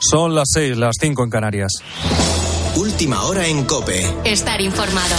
[0.00, 1.72] Son las seis, las cinco en Canarias.
[2.76, 4.02] Última hora en Cope.
[4.24, 5.14] Estar informado.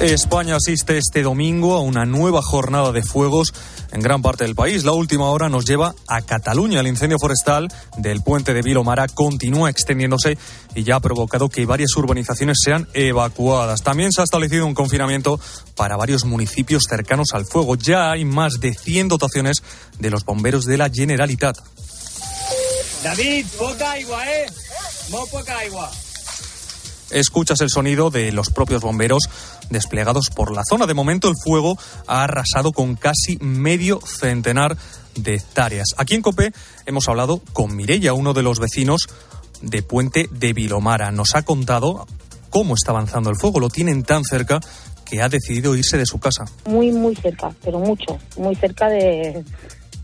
[0.00, 3.52] España asiste este domingo a una nueva jornada de fuegos
[3.94, 4.84] en gran parte del país.
[4.84, 6.80] La última hora nos lleva a Cataluña.
[6.80, 10.36] El incendio forestal del puente de Vilomara continúa extendiéndose
[10.74, 13.82] y ya ha provocado que varias urbanizaciones sean evacuadas.
[13.82, 15.40] También se ha establecido un confinamiento
[15.76, 17.76] para varios municipios cercanos al fuego.
[17.76, 19.62] Ya hay más de 100 dotaciones
[19.98, 21.56] de los bomberos de la Generalitat.
[23.04, 24.46] David, poca agua, ¿eh?
[25.10, 25.90] Muy poca agua.
[27.10, 29.28] Escuchas el sonido de los propios bomberos
[29.70, 30.86] desplegados por la zona.
[30.86, 31.76] De momento el fuego
[32.06, 34.76] ha arrasado con casi medio centenar
[35.16, 35.88] de hectáreas.
[35.96, 36.52] Aquí en Copé
[36.86, 39.08] hemos hablado con Mirella, uno de los vecinos
[39.62, 41.10] de Puente de Vilomara.
[41.10, 42.06] Nos ha contado
[42.50, 43.60] cómo está avanzando el fuego.
[43.60, 44.60] Lo tienen tan cerca
[45.04, 46.44] que ha decidido irse de su casa.
[46.66, 48.18] Muy, muy cerca, pero mucho.
[48.36, 49.44] Muy cerca de,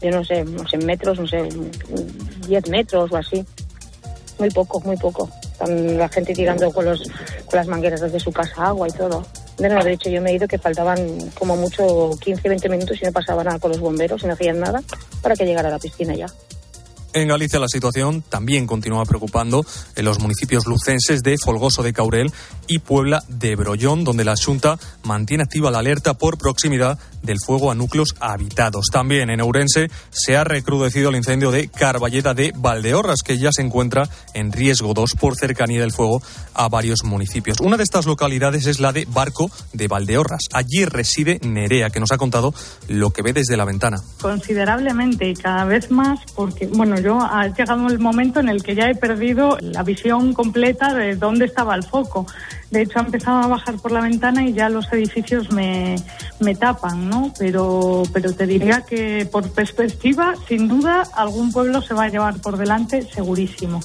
[0.01, 1.48] de no sé, no sé, metros, no sé,
[2.46, 3.45] 10 metros o así.
[4.38, 5.30] Muy poco, muy poco.
[5.66, 7.02] La gente tirando con, los,
[7.46, 9.26] con las mangueras desde su casa agua y todo.
[9.61, 12.99] De, no, de hecho, yo me he ido que faltaban como mucho 15, 20 minutos
[13.01, 14.83] y no pasaba nada con los bomberos y no hacían nada
[15.23, 16.27] para que llegara la piscina ya.
[17.13, 19.66] En Galicia la situación también continúa preocupando
[19.97, 22.33] en los municipios lucenses de Folgoso de Caurel
[22.71, 27.73] y Puebla de Brollón, donde la Junta mantiene activa la alerta por proximidad del fuego
[27.73, 28.87] a núcleos habitados.
[28.93, 33.63] También en Ourense se ha recrudecido el incendio de Carballeda de Valdeorras, que ya se
[33.63, 36.23] encuentra en riesgo 2 por cercanía del fuego
[36.54, 37.59] a varios municipios.
[37.60, 40.43] Una de estas localidades es la de Barco de Valdeorras.
[40.52, 42.54] Allí reside Nerea, que nos ha contado
[42.87, 43.98] lo que ve desde la ventana.
[44.21, 48.76] Considerablemente y cada vez más, porque, bueno, yo ha llegado el momento en el que
[48.76, 52.26] ya he perdido la visión completa de dónde estaba el foco.
[52.71, 55.96] De hecho, ha empezado a bajar por la ventana y ya los edificios me,
[56.38, 57.32] me tapan, ¿no?
[57.38, 62.41] Pero, pero te diría que por perspectiva, sin duda, algún pueblo se va a llevar
[62.41, 63.80] por delante, segurísimo.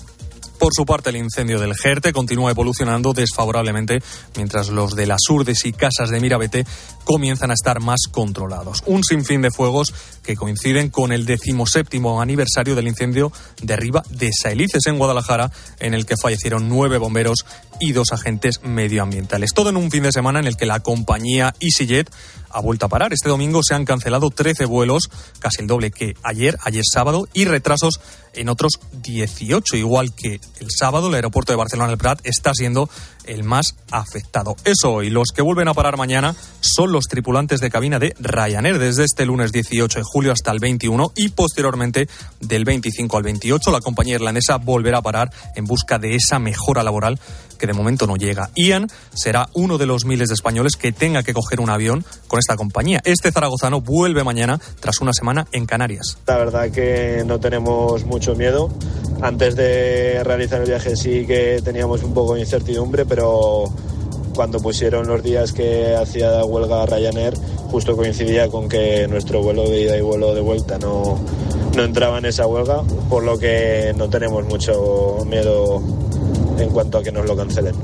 [0.65, 4.01] Por su parte, el incendio del Jerte continúa evolucionando desfavorablemente,
[4.35, 6.65] mientras los de las Urdes y Casas de Mirabete
[7.03, 8.81] comienzan a estar más controlados.
[8.87, 13.31] Un sinfín de fuegos que coinciden con el decimoséptimo aniversario del incendio
[13.61, 17.45] de Riva de Saelices en Guadalajara, en el que fallecieron nueve bomberos
[17.79, 19.53] y dos agentes medioambientales.
[19.53, 22.09] Todo en un fin de semana en el que la compañía EasyJet
[22.49, 23.13] ha vuelto a parar.
[23.13, 25.09] Este domingo se han cancelado 13 vuelos,
[25.39, 27.99] casi el doble que ayer, ayer sábado, y retrasos
[28.35, 29.77] en otros 18.
[29.77, 32.89] Igual que el sábado, el aeropuerto de Barcelona el Prat está siendo
[33.25, 34.55] el más afectado.
[34.63, 38.79] Eso y los que vuelven a parar mañana son los tripulantes de cabina de Ryanair
[38.79, 42.07] desde este lunes 18 de julio hasta el 21 y posteriormente
[42.39, 46.83] del 25 al 28 la compañía irlandesa volverá a parar en busca de esa mejora
[46.83, 47.19] laboral
[47.55, 48.49] que de momento no llega.
[48.55, 52.39] Ian será uno de los miles de españoles que tenga que coger un avión con
[52.39, 53.01] esta compañía.
[53.03, 56.17] Este zaragozano vuelve mañana tras una semana en Canarias.
[56.27, 58.69] La verdad que no tenemos mucho miedo.
[59.21, 63.65] Antes de realizar el viaje sí que teníamos un poco de incertidumbre, pero
[64.35, 67.33] cuando pusieron los días que hacía huelga Ryanair,
[67.71, 71.17] justo coincidía con que nuestro vuelo de ida y vuelo de vuelta no,
[71.75, 75.81] no entraba en esa huelga, por lo que no tenemos mucho miedo
[76.59, 77.75] en cuanto a que nos lo cancelen.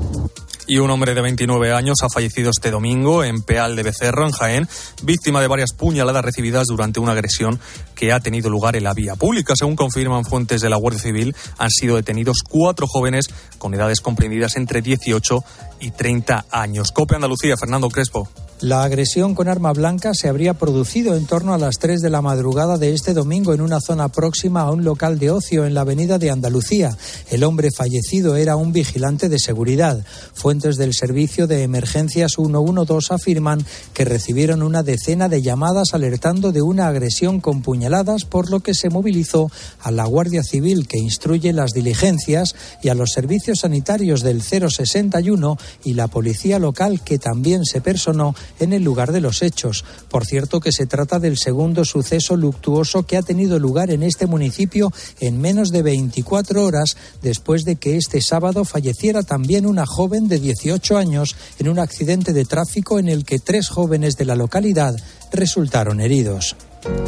[0.66, 4.32] Y un hombre de 29 años ha fallecido este domingo en Peal de Becerro, en
[4.32, 4.68] Jaén,
[5.02, 7.58] víctima de varias puñaladas recibidas durante una agresión
[7.94, 9.54] que ha tenido lugar en la vía pública.
[9.56, 13.28] Según confirman fuentes de la Guardia Civil, han sido detenidos cuatro jóvenes
[13.58, 15.44] con edades comprendidas entre 18
[15.80, 16.92] y 30 años.
[16.92, 18.28] Cope Andalucía, Fernando Crespo.
[18.62, 22.22] La agresión con arma blanca se habría producido en torno a las 3 de la
[22.22, 25.80] madrugada de este domingo en una zona próxima a un local de ocio en la
[25.80, 26.96] avenida de Andalucía.
[27.28, 30.06] El hombre fallecido era un vigilante de seguridad.
[30.32, 36.62] Fuentes del servicio de emergencias 112 afirman que recibieron una decena de llamadas alertando de
[36.62, 41.52] una agresión con puñaladas, por lo que se movilizó a la Guardia Civil que instruye
[41.52, 47.64] las diligencias y a los servicios sanitarios del 061 y la policía local que también
[47.64, 49.84] se personó en el lugar de los hechos.
[50.08, 54.26] Por cierto que se trata del segundo suceso luctuoso que ha tenido lugar en este
[54.26, 60.28] municipio en menos de 24 horas después de que este sábado falleciera también una joven
[60.28, 64.36] de 18 años en un accidente de tráfico en el que tres jóvenes de la
[64.36, 64.96] localidad
[65.32, 66.56] resultaron heridos.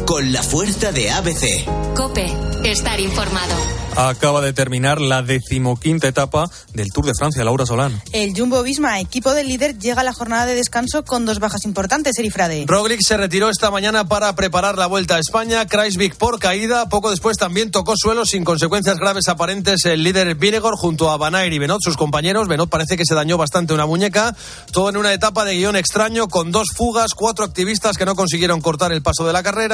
[0.05, 1.65] Con la fuerza de ABC.
[1.95, 2.31] Cope,
[2.63, 3.55] estar informado.
[3.97, 8.01] Acaba de terminar la decimoquinta etapa del Tour de Francia, Laura Solán.
[8.11, 11.63] El Jumbo Visma, equipo del líder, llega a la jornada de descanso con dos bajas
[11.63, 12.65] importantes, Erifrade.
[12.67, 15.65] Roglic se retiró esta mañana para preparar la vuelta a España.
[15.65, 16.89] Kreisvik por caída.
[16.89, 21.53] Poco después también tocó suelo sin consecuencias graves aparentes el líder Vinegor junto a Banair
[21.53, 22.49] y Benot, sus compañeros.
[22.49, 24.35] Benot parece que se dañó bastante una muñeca.
[24.73, 28.59] Todo en una etapa de guion extraño con dos fugas, cuatro activistas que no consiguieron
[28.59, 29.64] cortar el paso de la carrera,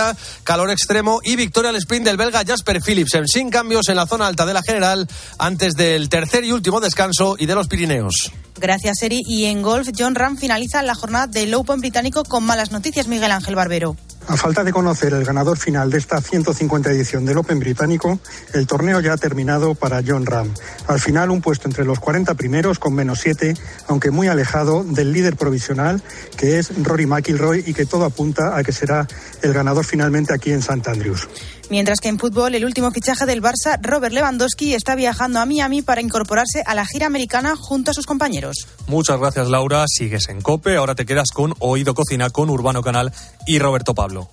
[0.44, 3.28] calor extremo y victoria al sprint del belga Jasper Philipsen.
[3.28, 5.08] Sin cambios en la zona alta de la general
[5.38, 8.32] antes del tercer y último descanso y de los Pirineos.
[8.58, 9.22] Gracias, Eri.
[9.26, 13.32] Y en golf, John Ram finaliza la jornada del Open británico con malas noticias, Miguel
[13.32, 13.96] Ángel Barbero.
[14.28, 18.20] A falta de conocer el ganador final de esta 150 edición del Open británico,
[18.54, 20.54] el torneo ya ha terminado para John Ram.
[20.88, 23.56] Al final, un puesto entre los 40 primeros con menos 7,
[23.88, 26.02] aunque muy alejado del líder provisional,
[26.38, 29.08] que es Rory McIlroy, y que todo apunta a que será
[29.42, 30.90] el ganador finalmente aquí en St.
[30.90, 31.28] Andrews.
[31.72, 35.82] Mientras que en fútbol, el último fichaje del Barça, Robert Lewandowski, está viajando a Miami
[35.82, 38.68] para incorporarse a la gira americana junto a sus compañeros.
[38.88, 39.86] Muchas gracias, Laura.
[39.88, 40.76] Sigues en Cope.
[40.76, 43.14] Ahora te quedas con Oído Cocina con Urbano Canal
[43.48, 44.28] y Roberto Pablo.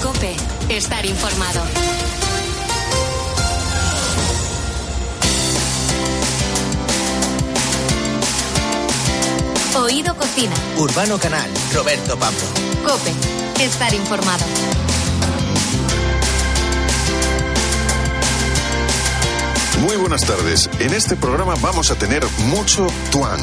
[0.00, 0.36] Cope,
[0.68, 1.62] estar informado.
[9.82, 10.54] Oído Cocina.
[10.78, 12.38] Urbano Canal, Roberto Pablo.
[12.84, 13.12] Cope,
[13.64, 14.44] estar informado.
[19.86, 20.68] Muy buenas tardes.
[20.80, 23.40] En este programa vamos a tener mucho tuang.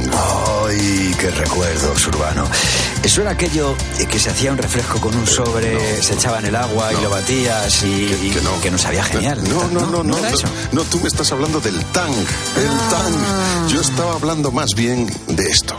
[0.67, 2.45] ¡Ay, qué recuerdos, Urbano!
[3.01, 3.73] Eso era aquello
[4.09, 7.09] que se hacía un refresco con un sobre, se echaba en el agua y lo
[7.09, 8.59] batías y Que- que no.
[8.61, 9.41] que nos sabía genial.
[9.49, 10.17] No, no, no, no.
[10.19, 10.27] No,
[10.73, 12.11] no, tú me estás hablando del tang.
[12.13, 12.89] El Ah.
[12.89, 13.69] tang.
[13.69, 15.77] Yo estaba hablando más bien de esto.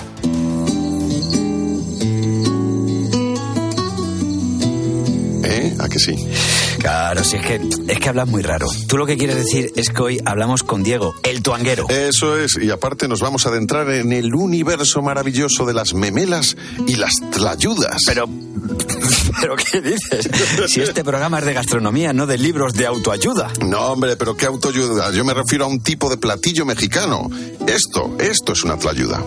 [5.45, 5.75] ¿Eh?
[5.79, 6.15] ¿A que sí?
[6.85, 8.67] Claro, si es que, es que hablas muy raro.
[8.87, 11.89] Tú lo que quieres decir es que hoy hablamos con Diego, el tuanguero.
[11.89, 16.59] Eso es, y aparte nos vamos a adentrar en el universo maravilloso de las memelas
[16.87, 18.03] y las tlayudas.
[18.07, 18.27] Pero,
[19.41, 20.29] ¿pero qué dices?
[20.69, 23.51] Si este programa es de gastronomía, no de libros de autoayuda.
[23.65, 25.11] No, hombre, pero qué autoayuda.
[25.13, 27.31] Yo me refiero a un tipo de platillo mexicano.
[27.67, 29.25] Esto, esto es una tlayuda.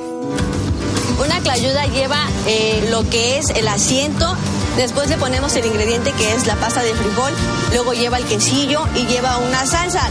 [1.25, 4.37] Una clayuda lleva eh, lo que es el asiento,
[4.77, 7.33] después le ponemos el ingrediente que es la pasta de frijol,
[7.73, 10.09] luego lleva el quesillo y lleva una salsa.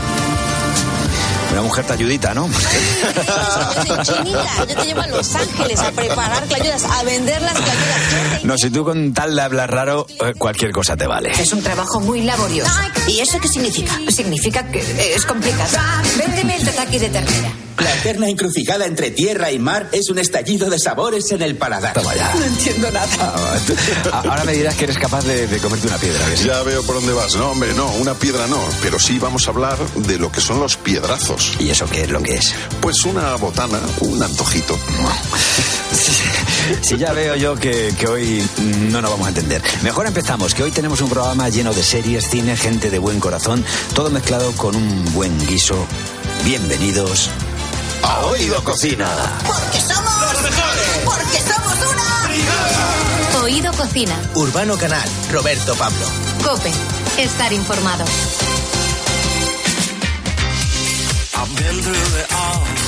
[1.52, 2.50] Una mujer talludita, ¿no?
[4.02, 8.44] Chinita, yo te llevo a Los Ángeles a preparar clayudas, a vender las clayudas.
[8.44, 11.30] No, si tú con tal de hablar raro, eh, cualquier cosa te vale.
[11.30, 12.70] Es un trabajo muy laborioso.
[13.08, 13.98] ¿Y eso qué significa?
[14.08, 15.78] Significa que es complicado.
[16.18, 17.65] Véndeme el tataki de ternera.
[17.82, 21.92] La eterna encrucijada entre tierra y mar es un estallido de sabores en el paladar.
[21.92, 22.34] Toma ya.
[22.34, 23.06] No entiendo nada.
[23.20, 23.74] Ah, tú-
[24.12, 26.20] a- Ahora me dirás que eres capaz de, de comerte una piedra.
[26.44, 27.34] Ya veo por dónde vas.
[27.36, 28.60] No, hombre, no, una piedra no.
[28.82, 31.52] Pero sí vamos a hablar de lo que son los piedrazos.
[31.58, 32.54] ¿Y eso qué es lo que es?
[32.80, 34.78] Pues una botana, un antojito.
[36.82, 38.42] Si ya veo yo que, que hoy
[38.90, 39.62] no nos vamos a entender.
[39.82, 43.64] Mejor empezamos, que hoy tenemos un programa lleno de series, cine, gente de buen corazón,
[43.94, 45.86] todo mezclado con un buen guiso.
[46.44, 47.30] Bienvenidos
[48.06, 49.08] a Oído Cocina.
[49.44, 50.88] Porque somos los mejores.
[51.04, 53.42] Porque somos una.
[53.42, 54.14] Oído Cocina.
[54.34, 56.06] Urbano Canal, Roberto Pablo.
[56.44, 56.70] Cope,
[57.18, 58.04] estar informado.
[61.38, 62.85] I've been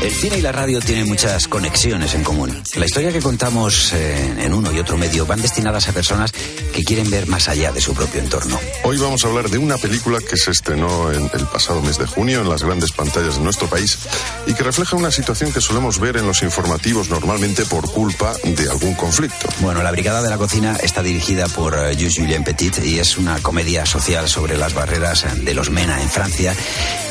[0.00, 2.62] El cine y la radio tienen muchas conexiones en común.
[2.76, 6.84] La historia que contamos eh, en uno y otro medio van destinadas a personas que
[6.84, 8.58] quieren ver más allá de su propio entorno.
[8.84, 12.06] Hoy vamos a hablar de una película que se estrenó en el pasado mes de
[12.06, 13.98] junio en las grandes pantallas de nuestro país
[14.46, 18.70] y que refleja una situación que solemos ver en los informativos normalmente por culpa de
[18.70, 19.48] algún conflicto.
[19.60, 23.18] Bueno, La Brigada de la Cocina está dirigida por eh, Jules Julien Petit y es
[23.18, 26.54] una comedia social sobre las barreras eh, de los MENA en Francia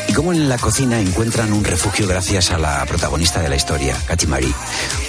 [0.08, 3.98] y cómo en la cocina encuentran un refugio gracias a la protagonista de la historia,
[4.06, 4.54] Katy Marie,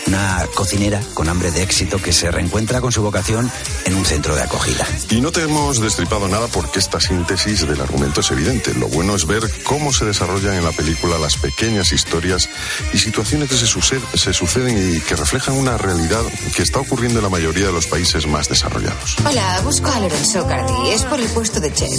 [0.06, 3.50] una cocinera con hambre de éxito que se reencuentra con su vocación
[3.84, 4.86] en un centro de acogida.
[5.10, 8.74] Y no te hemos destripado nada porque esta síntesis del argumento es evidente.
[8.74, 12.48] Lo bueno es ver cómo se desarrollan en la película las pequeñas historias
[12.92, 16.22] y situaciones que se, suced- se suceden y que reflejan una realidad
[16.54, 19.16] que está ocurriendo en la mayoría de los países más desarrollados.
[19.28, 20.90] Hola, busco a Lorenzo Cardi.
[20.90, 21.90] Es por el puesto de chef.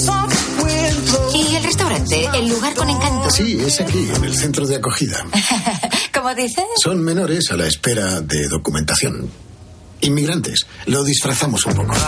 [1.33, 2.29] ¿Y el restaurante?
[2.33, 3.29] ¿El lugar con encanto?
[3.29, 5.25] Sí, es aquí, en el centro de acogida.
[6.13, 6.65] ¿Cómo dices?
[6.81, 9.29] Son menores a la espera de documentación.
[10.01, 10.65] Inmigrantes.
[10.85, 11.93] Lo disfrazamos un poco.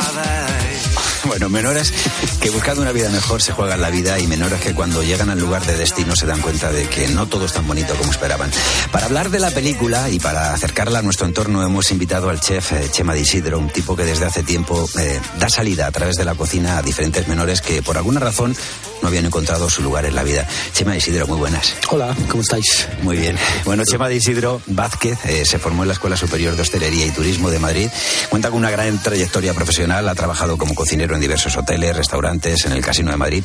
[1.27, 1.91] Bueno, menores
[2.39, 5.39] que buscando una vida mejor se juegan la vida y menores que cuando llegan al
[5.39, 8.51] lugar de destino se dan cuenta de que no todo es tan bonito como esperaban.
[8.91, 12.74] Para hablar de la película y para acercarla a nuestro entorno hemos invitado al chef
[12.74, 16.15] eh, Chema Di Isidro, un tipo que desde hace tiempo eh, da salida a través
[16.15, 18.55] de la cocina a diferentes menores que por alguna razón
[19.01, 20.47] no habían encontrado su lugar en la vida.
[20.73, 21.73] Chema de Isidro, muy buenas.
[21.89, 22.87] Hola, ¿cómo estáis?
[23.01, 23.37] Muy bien.
[23.65, 27.11] Bueno, Chema de Isidro Vázquez eh, se formó en la Escuela Superior de Hostelería y
[27.11, 27.89] Turismo de Madrid.
[28.29, 32.71] Cuenta con una gran trayectoria profesional, ha trabajado como cocinero en diversos hoteles, restaurantes, en
[32.71, 33.43] el Casino de Madrid.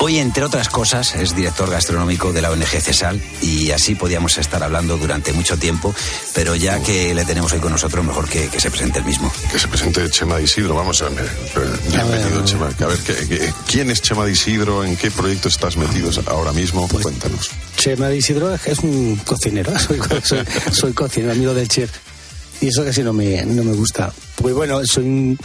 [0.00, 4.62] Hoy, entre otras cosas, es director gastronómico de la ONG CESAL y así podíamos estar
[4.62, 5.94] hablando durante mucho tiempo,
[6.34, 9.32] pero ya que le tenemos hoy con nosotros, mejor que, que se presente el mismo.
[9.50, 11.30] Que se presente Chema de Isidro, vamos a ver.
[11.88, 12.66] Bienvenido, Chema.
[12.80, 14.84] A ver, ¿qué- qué- ¿quién es Chema de Isidro?
[14.84, 16.86] ¿En qué proyecto estás metido ahora mismo?
[16.88, 17.50] Cuéntanos.
[17.78, 21.90] Chema de Isidro es un cocinero, soy, soy, soy cocinero, amigo del chef.
[22.60, 24.12] Y eso casi no me, no me gusta.
[24.36, 25.38] Pues bueno, soy un,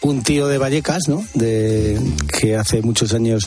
[0.00, 1.22] un tío de Vallecas, ¿no?
[1.34, 2.00] De,
[2.32, 3.46] que hace muchos años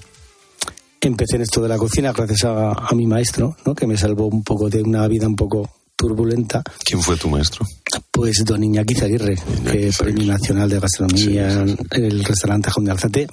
[1.08, 3.74] empecé en esto de la cocina gracias a, a mi maestro, ¿no?
[3.74, 6.64] Que me salvó un poco de una vida un poco turbulenta.
[6.86, 7.66] ¿Quién fue tu maestro?
[8.10, 9.36] Pues don Iñaki Zaguirre,
[9.70, 13.28] que es Premio Nacional de Gastronomía en el restaurante Jón de Alzate.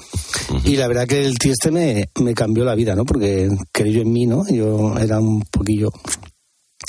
[0.64, 3.04] Y la verdad que el tío este me, me cambió la vida, ¿no?
[3.04, 4.44] Porque creyó en mí, ¿no?
[4.49, 5.90] Yo era un poquillo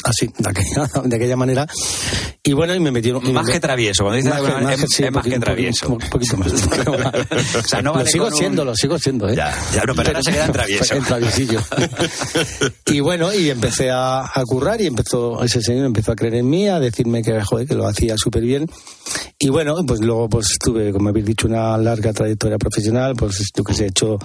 [0.03, 1.65] así, de aquella, de aquella manera.
[2.43, 3.25] Y bueno, y me metieron...
[3.25, 5.25] y Más me- que travieso, cuando dices Más que- más es- que- sí, es más
[5.25, 5.89] que travieso.
[5.89, 6.53] Un poquito más.
[7.57, 9.35] O sea, no lo sigo un- siendo, lo sigo siendo, ¿eh?
[9.35, 10.95] Ya, ya, no, pero ahora se queda en travieso.
[10.95, 11.59] En traviesillo.
[12.85, 16.49] y bueno, y empecé a, a currar y empezó, ese señor empezó a creer en
[16.49, 18.65] mí, a decirme que, joder, que lo hacía súper bien.
[19.39, 23.63] Y bueno, pues luego pues tuve, como habéis dicho, una larga trayectoria profesional, pues yo
[23.63, 24.17] que sé, he hecho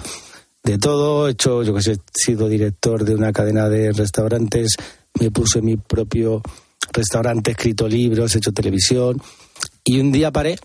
[0.63, 4.75] de todo, he hecho, yo que sé, he sido director de una cadena de restaurantes,
[5.19, 6.41] me puse mi propio
[6.91, 9.21] restaurante, he escrito libros, he hecho televisión,
[9.83, 10.57] y un día paré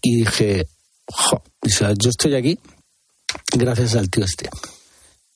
[0.00, 0.68] y dije,
[1.06, 2.58] jo, o sea, yo estoy aquí
[3.56, 4.48] gracias al tío este.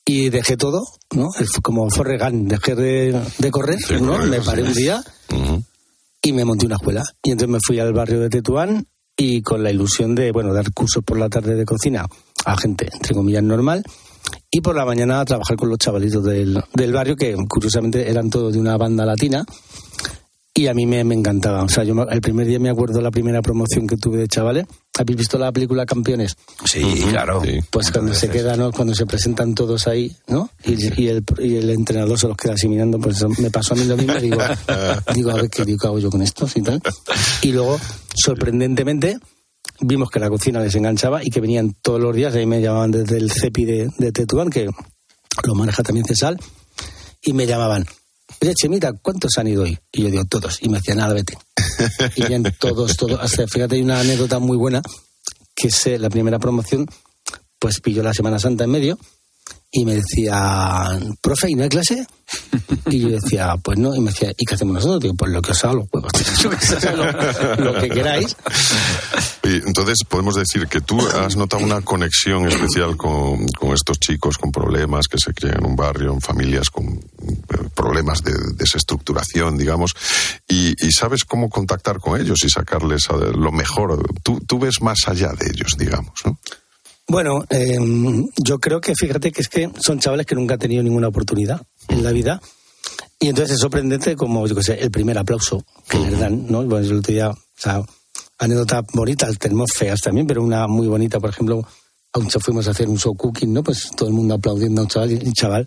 [0.04, 0.82] Y dejé todo,
[1.14, 1.28] ¿no?
[1.62, 4.12] Como Forrest Gump, dejé de, de correr, ¿no?
[4.12, 4.68] correr, Me paré sí.
[4.68, 5.04] un día
[6.22, 7.02] y me monté una escuela.
[7.22, 8.86] Y entonces me fui al barrio de Tetuán
[9.16, 12.06] y con la ilusión de, bueno, dar cursos por la tarde de cocina
[12.44, 13.84] a gente, entre comillas, normal.
[14.50, 18.30] Y por la mañana a trabajar con los chavalitos del, del barrio, que curiosamente eran
[18.30, 19.44] todos de una banda latina.
[20.54, 21.62] Y a mí me, me encantaba.
[21.62, 24.66] O sea, yo el primer día me acuerdo la primera promoción que tuve de chavales.
[24.98, 26.36] ¿Habéis visto la película Campeones?
[26.66, 27.42] Sí, claro.
[27.70, 28.70] Pues cuando se quedan, ¿no?
[28.70, 30.50] cuando se presentan todos ahí, ¿no?
[30.64, 33.72] Y, y el, y el entrenador se los queda así mirando, pues eso me pasó
[33.72, 34.12] a mí lo mismo.
[34.16, 34.36] Digo,
[35.14, 36.82] digo a ver qué, digo, hago yo con estos y tal.
[37.40, 37.80] Y luego,
[38.14, 39.18] sorprendentemente,
[39.82, 42.34] vimos que la cocina les enganchaba y que venían todos los días.
[42.34, 44.68] Ahí me llamaban desde el CEPI de, de Tetuán, que
[45.44, 46.38] lo maneja también Cesal,
[47.22, 47.84] y me llamaban.
[48.40, 49.78] Oye, Chemita, ¿cuántos han ido hoy?
[49.92, 50.58] Y yo digo, todos.
[50.62, 51.36] Y me decían, nada, vete.
[52.16, 53.20] Y bien, todos, todos.
[53.20, 54.82] Hasta, fíjate, hay una anécdota muy buena,
[55.54, 56.86] que es la primera promoción,
[57.58, 58.98] pues pilló la Semana Santa en medio
[59.74, 62.06] y me decía, profe, ¿y no hay clase?
[62.86, 63.94] Y yo decía, pues no.
[63.94, 65.00] Y me decía, ¿y qué hacemos nosotros?
[65.00, 65.72] Digo, pues lo que os haga
[66.60, 66.96] sé,
[67.58, 68.36] lo, que queráis.
[69.44, 74.36] Y entonces podemos decir que tú has notado una conexión especial con, con estos chicos
[74.36, 79.56] con problemas que se crían en un barrio, en familias con eh, problemas de desestructuración,
[79.56, 79.94] digamos,
[80.48, 84.02] y, y sabes cómo contactar con ellos y sacarles a- lo mejor.
[84.22, 86.38] Tú, tú ves más allá de ellos, digamos, ¿no?
[87.08, 87.78] Bueno, eh,
[88.44, 91.60] yo creo que fíjate que es que son chavales que nunca han tenido ninguna oportunidad
[91.88, 92.40] en la vida.
[93.18, 96.64] Y entonces es sorprendente como, yo qué sé, el primer aplauso que les dan, ¿no?
[96.64, 97.82] Bueno, yo el otro día, o sea,
[98.38, 101.64] anécdotas bonitas, tenemos feas también, pero una muy bonita, por ejemplo,
[102.12, 103.62] aún fuimos a hacer un show cooking, ¿no?
[103.62, 105.66] Pues todo el mundo aplaudiendo a un chaval, y un chaval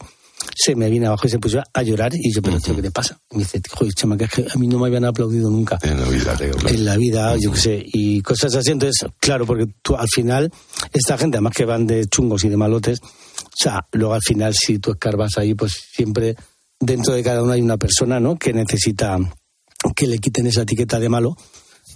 [0.56, 2.92] se me vino abajo y se puso a llorar y yo, pero tío, ¿qué te
[2.92, 3.20] pasa?
[3.32, 5.78] Me dice, joder, chama, que es que a mí no me habían aplaudido nunca.
[5.82, 8.72] En la vida, En la vida, yo qué sé, y cosas así.
[8.72, 10.52] Entonces, claro, porque tú al final,
[10.94, 14.54] esta gente, además que van de chungos y de malotes, o sea, luego al final,
[14.54, 16.36] si tú escarbas ahí, pues siempre
[16.80, 18.38] dentro de cada uno hay una persona, ¿no?
[18.38, 19.18] Que necesita
[19.96, 21.36] que le quiten esa etiqueta de malo.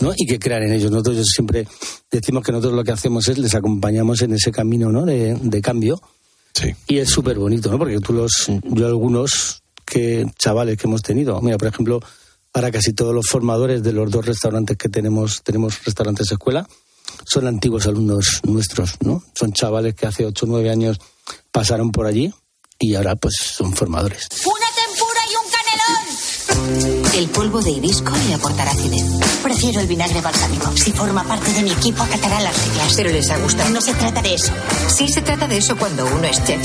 [0.01, 0.13] ¿no?
[0.15, 0.91] y que crean en ellos.
[0.91, 1.67] Nosotros siempre
[2.09, 5.05] decimos que nosotros lo que hacemos es les acompañamos en ese camino ¿no?
[5.05, 6.01] de, de cambio.
[6.87, 7.77] Y es súper bonito, ¿no?
[7.77, 11.99] Porque tú los, yo algunos que chavales que hemos tenido, mira, por ejemplo,
[12.53, 16.67] ahora casi todos los formadores de los dos restaurantes que tenemos, tenemos restaurantes escuela,
[17.25, 19.23] son antiguos alumnos nuestros, ¿no?
[19.33, 20.99] Son chavales que hace 8 o 9 años
[21.51, 22.33] pasaron por allí
[22.77, 24.27] y ahora pues son formadores.
[24.45, 24.68] ¡Una
[27.15, 29.05] El polvo de hibisco le aportará acidez.
[29.43, 30.71] Prefiero el vinagre balsámico.
[30.75, 32.93] Si forma parte de mi equipo, acatará las reglas.
[32.95, 33.69] Pero les ha gustado.
[33.71, 34.53] No se trata de eso.
[34.87, 36.59] Sí se trata de eso cuando uno es chef.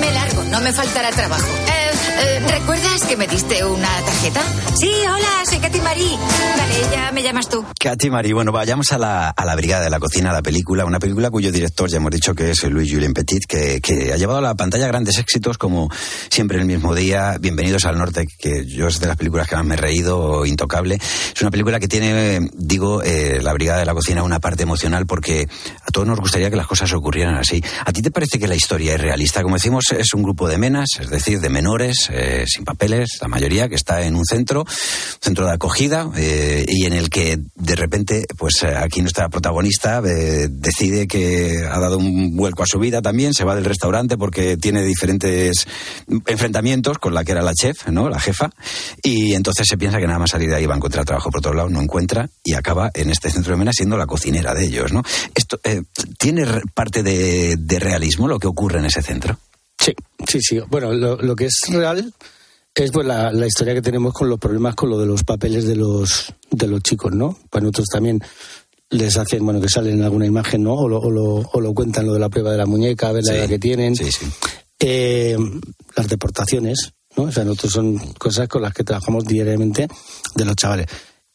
[0.00, 1.46] Me largo, no me faltará trabajo.
[1.68, 2.60] Eh, eh,
[3.04, 4.42] ¿Recuerdas que me diste una tarjeta?
[4.78, 6.18] Sí, hola, soy Katy Marí.
[6.56, 7.64] Vale, ya me llamas tú.
[7.78, 10.98] Katy Marí, bueno, vayamos a la, a la Brigada de la Cocina, la película, una
[10.98, 14.38] película cuyo director ya hemos dicho que es Louis Julien Petit, que, que ha llevado
[14.38, 15.90] a la pantalla grandes éxitos como
[16.30, 19.64] Siempre el mismo día, Bienvenidos al Norte, que yo es de las películas que más
[19.64, 20.94] me he reído, Intocable.
[20.94, 25.06] Es una película que tiene, digo, eh, la Brigada de la Cocina una parte emocional
[25.06, 25.46] porque
[25.82, 27.62] a todos nos gustaría que las cosas ocurrieran así.
[27.84, 29.42] ¿A ti te parece que la historia es realista?
[29.42, 32.64] Como decimos, es un grupo de menas, es decir, de menores, eh, sin
[33.20, 34.64] la mayoría, que está en un centro,
[35.20, 40.02] centro de acogida, eh, y en el que de repente, pues eh, aquí nuestra protagonista
[40.04, 44.16] eh, decide que ha dado un vuelco a su vida también, se va del restaurante
[44.16, 45.66] porque tiene diferentes
[46.26, 48.08] enfrentamientos con la que era la chef, ¿no?
[48.08, 48.50] La jefa,
[49.02, 51.38] y entonces se piensa que nada más salir de ahí va a encontrar trabajo por
[51.38, 54.64] otro lado, no encuentra y acaba en este centro de menas siendo la cocinera de
[54.64, 55.02] ellos, ¿no?
[55.34, 55.82] Esto eh,
[56.18, 59.38] tiene parte de, realismo lo que ocurre en ese centro.
[59.78, 59.92] Sí,
[60.28, 60.60] sí, sí.
[60.68, 62.14] Bueno, lo que es real
[62.82, 65.66] es pues la, la historia que tenemos con los problemas con lo de los papeles
[65.66, 67.38] de los de los chicos, ¿no?
[67.50, 68.20] Pues nosotros también
[68.90, 70.74] les hacen, bueno, que salen en alguna imagen, ¿no?
[70.74, 73.12] O lo, o lo, o lo cuentan lo de la prueba de la muñeca, a
[73.12, 73.94] ver la edad que tienen.
[73.96, 74.26] sí, sí.
[74.80, 75.36] Eh,
[75.96, 77.24] las deportaciones, ¿no?
[77.24, 79.88] O sea, nosotros son cosas con las que trabajamos diariamente
[80.34, 80.86] de los chavales.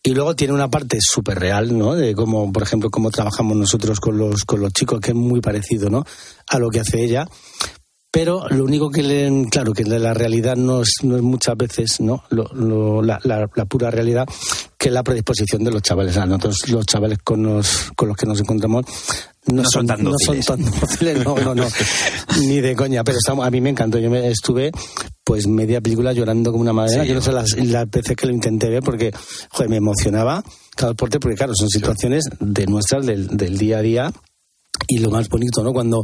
[0.04, 1.96] Y luego tiene una parte súper real, ¿no?
[1.96, 5.42] De cómo, por ejemplo, cómo trabajamos nosotros con los, con los chicos, que es muy
[5.42, 6.06] parecido, ¿no?
[6.48, 7.28] A lo que hace ella.
[8.12, 12.00] Pero lo único que leen, claro, que la realidad no es, no es muchas veces,
[12.02, 12.24] ¿no?
[12.32, 14.26] Lo- lo- la, la- la pura realidad,
[14.80, 16.14] que es la predisposición de los chavales.
[16.14, 18.86] O sea, nosotros, los chavales con los, con los que nos encontramos,
[19.46, 21.66] no, No son tan no son tan dóciles, no, no, no,
[22.42, 23.04] ni de coña.
[23.04, 24.00] Pero estamos, a mí me encantó.
[24.00, 24.72] Yo me estuve,
[25.24, 27.04] pues, media película llorando como una madera.
[27.04, 29.12] Sí, Yo no sé las, las veces que lo intenté ver porque,
[29.52, 30.44] joder, me emocionaba
[30.76, 34.12] cada deporte, porque claro, son situaciones de nuestras, del, del día a día.
[34.88, 35.72] Y lo más bonito, ¿no?
[35.74, 36.04] Cuando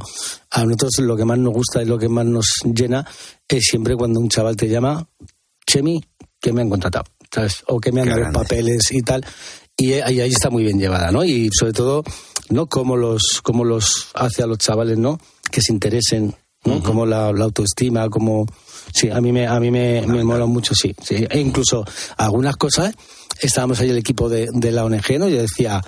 [0.52, 3.06] a nosotros lo que más nos gusta y lo que más nos llena
[3.48, 5.08] es siempre cuando un chaval te llama,
[5.66, 6.04] Chemi,
[6.40, 7.64] que me han contratado, ¿sabes?
[7.68, 8.48] O que me han Qué dado los grande.
[8.50, 9.26] papeles y tal.
[9.78, 11.24] Y ahí, ahí está muy bien llevada, ¿no?
[11.26, 12.04] Y sobre todo,
[12.50, 12.68] ¿no?
[12.68, 15.20] Cómo los, cómo los hace a los chavales, ¿no?
[15.52, 16.82] Que se interesen, ¿no?
[16.82, 18.46] Como la, la autoestima, como...
[18.94, 21.26] Sí, a mí me, a mí me, me mola mucho, sí, sí.
[21.30, 21.84] E incluso
[22.18, 22.94] algunas cosas,
[23.42, 25.28] estábamos ahí el equipo de, de la ONG, ¿no?
[25.28, 25.82] Yo decía,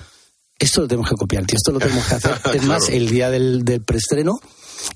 [0.59, 2.31] esto lo tenemos que copiar, tío, esto lo tenemos que hacer.
[2.55, 2.97] Es más, Claro.
[2.97, 4.39] el día del, del preestreno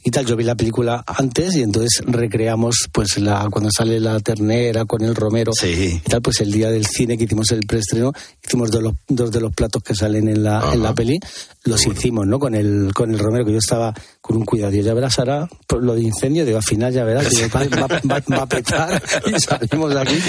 [0.03, 4.19] y tal, yo vi la película antes y entonces recreamos pues la cuando sale la
[4.19, 5.99] ternera con el romero Sí.
[6.05, 8.13] y tal, pues el día del cine que hicimos el preestreno,
[8.45, 11.19] hicimos de los, dos de los platos que salen en la, en la peli,
[11.63, 12.39] los hicimos, ¿no?
[12.39, 14.71] Con el, con el romero, que yo estaba con un cuidado.
[14.71, 17.63] Digo, ya verás, ahora, por lo de incendio, digo, al final ya verás, digo, va,
[17.87, 20.19] va- va- va a petar y salimos de aquí.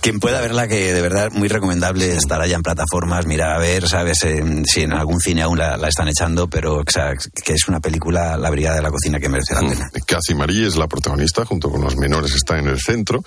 [0.00, 3.88] Quien pueda verla, que de verdad muy recomendable estar allá en plataformas, mirar a ver,
[3.88, 7.12] sabes En- si en algún cine aún la, la están echando, pero o sea,
[7.44, 9.90] que es una película, La Brigada de la Cocina, que merece la pena.
[10.06, 13.24] Cathy Marie es la protagonista, junto con los menores está en el centro,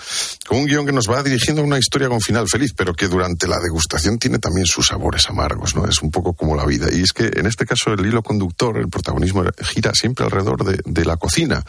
[0.48, 3.08] con un guion que nos va dirigiendo a una historia con final feliz, pero que
[3.08, 5.86] durante la degustación tiene también sus sabores amargos, ¿no?
[5.88, 6.88] Es un poco como la vida.
[6.94, 10.80] Y es que en este caso el hilo conductor, el protagonismo gira siempre alrededor de,
[10.86, 11.64] de la cocina.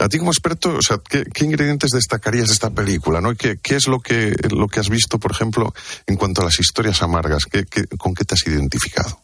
[0.00, 3.34] A ti como experto, o sea, ¿qué, qué ingredientes destacarías de esta película, no?
[3.34, 5.74] ¿Qué, qué es lo que, lo que has visto, por ejemplo,
[6.06, 7.46] en cuanto a las historias amargas?
[7.46, 7.64] ¿Qué,
[7.98, 9.18] con qué te has identificado?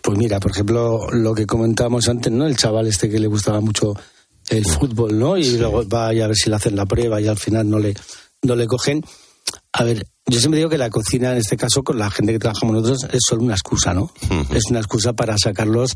[0.00, 2.46] Pues mira, por ejemplo, lo que comentábamos antes, ¿no?
[2.46, 3.94] El chaval este que le gustaba mucho
[4.48, 5.36] el fútbol, ¿no?
[5.36, 7.96] Y luego va a ver si le hacen la prueba y al final no le,
[8.42, 9.04] no le cogen.
[9.78, 12.38] A ver, yo siempre digo que la cocina, en este caso, con la gente que
[12.38, 14.10] trabajamos nosotros, es solo una excusa, ¿no?
[14.50, 15.92] Es una excusa para sacarlos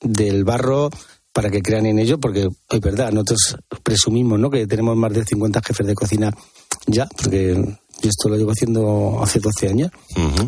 [0.00, 0.88] del barro,
[1.30, 4.48] para que crean en ello, porque es verdad, nosotros presumimos, ¿no?
[4.48, 6.34] Que tenemos más de 50 jefes de cocina
[6.86, 7.62] ya, porque
[8.02, 9.90] yo esto lo llevo haciendo hace 12 años.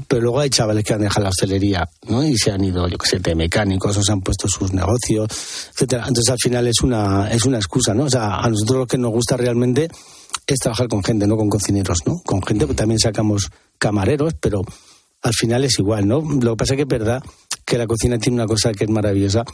[0.08, 2.24] Pero luego hay chavales que han dejado la hostelería, ¿no?
[2.24, 5.28] Y se han ido, yo qué sé, de mecánicos o se han puesto sus negocios,
[5.74, 6.06] etcétera.
[6.08, 8.04] Entonces al final es una, es una excusa, ¿no?
[8.04, 9.90] O sea, a nosotros lo que nos gusta realmente
[10.46, 12.20] es trabajar con gente, no con cocineros, ¿no?
[12.24, 14.62] Con gente que también sacamos camareros, pero
[15.22, 16.20] al final es igual, ¿no?
[16.20, 17.22] Lo que pasa es que es verdad
[17.64, 19.44] que la cocina tiene una cosa que es maravillosa,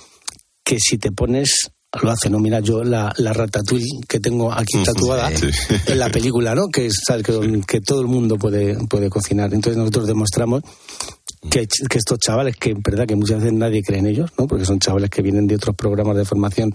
[0.64, 1.70] que si te pones
[2.02, 2.38] lo hace, ¿no?
[2.38, 5.46] Mira, yo la, la ratatouille que tengo aquí tatuada Sí.
[5.86, 6.68] en la película, ¿no?
[6.68, 7.24] Que, es, ¿sabes?
[7.24, 9.54] que, que todo el mundo puede, puede cocinar.
[9.54, 10.62] Entonces nosotros demostramos
[11.50, 14.46] que, que estos chavales, que en verdad que muchas veces nadie cree en ellos, ¿no?
[14.46, 16.72] Porque son chavales que vienen de otros programas de formación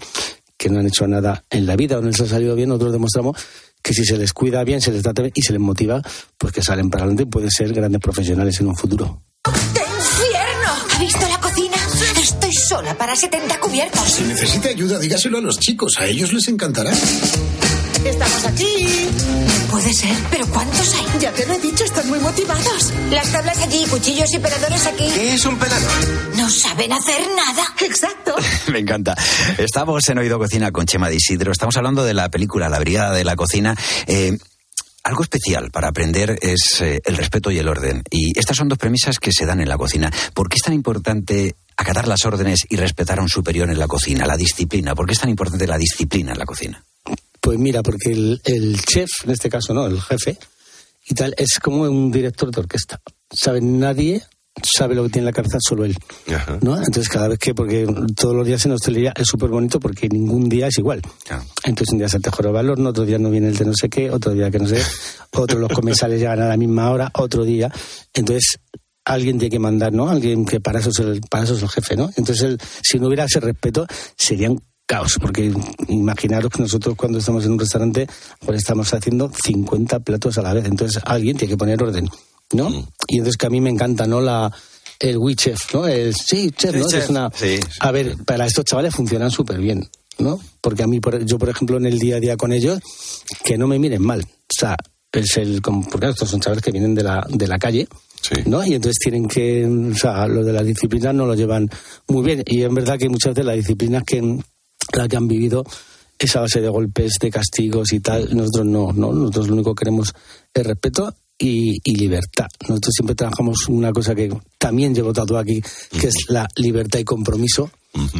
[0.56, 2.92] que no han hecho nada en la vida o no les ha salido bien, nosotros
[2.92, 3.36] demostramos
[3.84, 6.00] que si se les cuida bien, se les trata bien y se les motiva,
[6.38, 9.22] pues que salen para adelante y pueden ser grandes profesionales en un futuro.
[9.44, 10.72] ¡Qué infierno!
[10.94, 11.76] ¿Ha visto la cocina?
[12.18, 14.10] Estoy sola para 70 cubiertos.
[14.10, 15.98] Si necesita ayuda, dígaselo a los chicos.
[15.98, 16.92] A ellos les encantará.
[18.04, 19.08] Estamos aquí.
[19.70, 21.20] Puede ser, pero ¿cuántos hay?
[21.20, 22.92] Ya te lo he dicho, están muy motivados.
[23.10, 25.08] Las tablas allí, cuchillos y peladores aquí.
[25.14, 25.90] ¿Qué es un pelador?
[26.36, 27.64] No saben hacer nada.
[27.80, 28.34] Exacto.
[28.72, 29.16] Me encanta.
[29.56, 31.50] Estamos en Oído Cocina con Chema de Isidro.
[31.50, 33.74] Estamos hablando de la película La Brigada de la Cocina.
[34.06, 34.36] Eh,
[35.02, 38.02] algo especial para aprender es eh, el respeto y el orden.
[38.10, 40.12] Y estas son dos premisas que se dan en la cocina.
[40.34, 43.88] ¿Por qué es tan importante acatar las órdenes y respetar a un superior en la
[43.88, 44.26] cocina?
[44.26, 44.94] La disciplina.
[44.94, 46.84] ¿Por qué es tan importante la disciplina en la cocina?
[47.44, 50.38] Pues mira, porque el, el chef, en este caso no, el jefe,
[51.06, 53.00] y tal, es como un director de orquesta.
[53.30, 54.22] Sabe nadie
[54.62, 55.94] sabe lo que tiene en la cabeza solo él.
[56.62, 56.76] ¿no?
[56.78, 60.48] Entonces, cada vez que, porque todos los días en hostelería es súper bonito porque ningún
[60.48, 61.02] día es igual.
[61.64, 63.74] Entonces, un día se te joroba el horno, otro día no viene el de no
[63.74, 64.80] sé qué, otro día que no sé,
[65.32, 67.70] otros los comensales llegan a la misma hora, otro día.
[68.14, 68.58] Entonces,
[69.04, 70.08] alguien tiene que mandar, ¿no?
[70.08, 72.08] Alguien que para eso es el, para eso es el jefe, ¿no?
[72.16, 75.52] Entonces, el- si no hubiera ese respeto, sería un caos, porque
[75.88, 78.06] imaginaros que nosotros cuando estamos en un restaurante,
[78.44, 82.08] pues estamos haciendo 50 platos a la vez, entonces alguien tiene que poner orden,
[82.52, 82.70] ¿no?
[83.08, 84.20] Y entonces que a mí me encanta, ¿no?
[84.20, 84.52] La,
[85.00, 85.86] el we chef, ¿no?
[85.86, 86.88] El sí, chef, Sí, ¿no?
[86.88, 87.04] chef.
[87.04, 87.58] Es una, Sí.
[87.80, 90.38] A ver, para estos chavales funcionan súper bien, ¿no?
[90.60, 92.80] Porque a mí, por- yo por ejemplo, en el día a día con ellos,
[93.44, 94.76] que no me miren mal, o sea,
[95.12, 97.88] es el, como- porque estos son chavales que vienen de la, de la calle,
[98.46, 98.64] ¿no?
[98.64, 101.68] Y entonces tienen que, o sea, lo de la disciplina no lo llevan
[102.08, 102.42] muy bien.
[102.46, 104.38] Y es verdad que muchas veces las disciplinas que,
[104.92, 105.64] la que han vivido
[106.18, 109.80] esa base de golpes, de castigos y tal, nosotros no, no, nosotros lo único que
[109.80, 110.12] queremos
[110.52, 112.46] es respeto y, y libertad.
[112.68, 115.60] Nosotros siempre trabajamos una cosa que también llevo tatuado aquí,
[116.00, 117.70] que es la libertad y compromiso.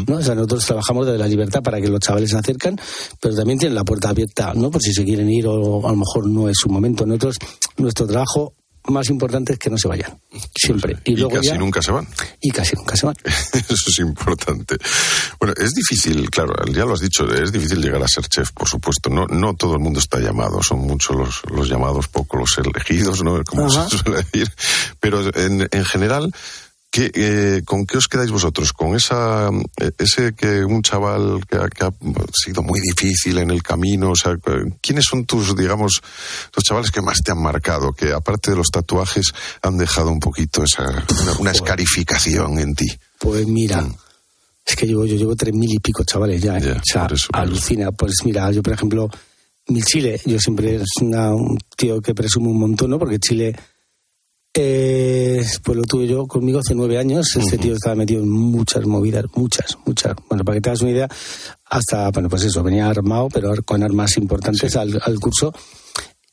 [0.07, 0.17] ¿no?
[0.17, 2.79] O sea, nosotros trabajamos desde la libertad para que los chavales se acercan,
[3.21, 4.71] pero también tienen la puerta abierta, ¿no?
[4.71, 7.05] Por si se quieren ir o a lo mejor no es su momento.
[7.07, 7.39] Nosotros,
[7.79, 8.55] nuestro trabajo
[8.89, 10.21] más importante es que no se vayan.
[10.55, 10.97] Siempre.
[11.05, 12.07] Y, Y luego casi ya- nunca se van.
[12.41, 13.17] Y casi nunca se van.
[13.25, 14.77] Eso es importante.
[15.41, 18.69] Bueno, es difícil, claro, ya lo has dicho, es difícil llegar a ser chef, por
[18.69, 19.11] supuesto.
[19.11, 23.23] No, no todo el mundo está llamado, son muchos los, los llamados, pocos los elegidos,
[23.25, 23.43] ¿no?
[23.45, 23.89] Como Ajá.
[23.89, 24.53] se suele decir.
[25.01, 26.33] Pero en, en general,
[26.95, 28.73] ¿qué, eh, ¿con qué os quedáis vosotros?
[28.73, 31.93] ¿Con esa, eh, ese que un chaval que ha, que ha
[32.33, 34.13] sido muy difícil en el camino?
[34.13, 34.37] O sea,
[34.81, 36.01] ¿quiénes son tus, digamos,
[36.55, 37.93] los chavales que más te han marcado?
[37.93, 40.85] Que aparte de los tatuajes han dejado un poquito esa,
[41.23, 42.87] una, una escarificación en ti.
[43.19, 43.85] Pues mira,
[44.65, 46.73] es que llevo, yo llevo tres mil y pico chavales ya, ¿eh?
[46.77, 47.91] o sea, alucina.
[47.91, 49.11] Pues mira, yo por ejemplo,
[49.67, 52.99] mi Chile, yo siempre es una- un tío que presumo un montón, ¿no?
[53.01, 53.57] Porque Chile,
[54.55, 57.35] eh, pues lo tuve yo conmigo hace nueve años.
[57.37, 60.15] Este tío estaba metido en muchas movidas, muchas, muchas.
[60.29, 61.09] Bueno, para que te hagas una idea,
[61.67, 65.53] hasta, bueno, pues eso, venía armado, pero con armas importantes al, al curso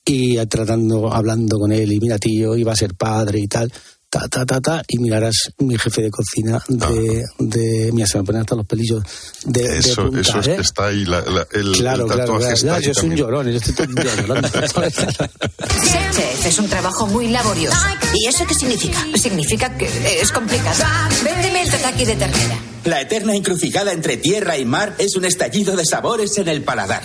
[0.05, 3.71] y tratando, hablando con él, y mira, tío, iba a ser padre y tal,
[4.11, 8.23] ta, ta, ta, ta, y mirarás mi jefe de cocina de, de mira, se me
[8.25, 9.01] ponen hasta los pelillos
[9.45, 10.55] de, de Eso, punta, eso es ¿eh?
[10.57, 12.53] que está ahí, la- la- el, Claro, el claro, tatuaje claro.
[12.55, 14.47] está ahí yo soy un llorón, yo estoy todo el día llorando.
[14.49, 17.77] Ser chef es un trabajo muy laborioso.
[18.13, 18.99] ¿Y eso qué significa?
[19.15, 19.87] Significa que
[20.21, 20.83] es complicado.
[21.23, 22.59] Véndeme el tataki de ternera.
[22.85, 27.03] La eterna encrucijada entre tierra y mar es un estallido de sabores en el paladar.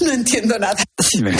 [0.00, 0.76] No entiendo nada.
[1.00, 1.32] Sí, me.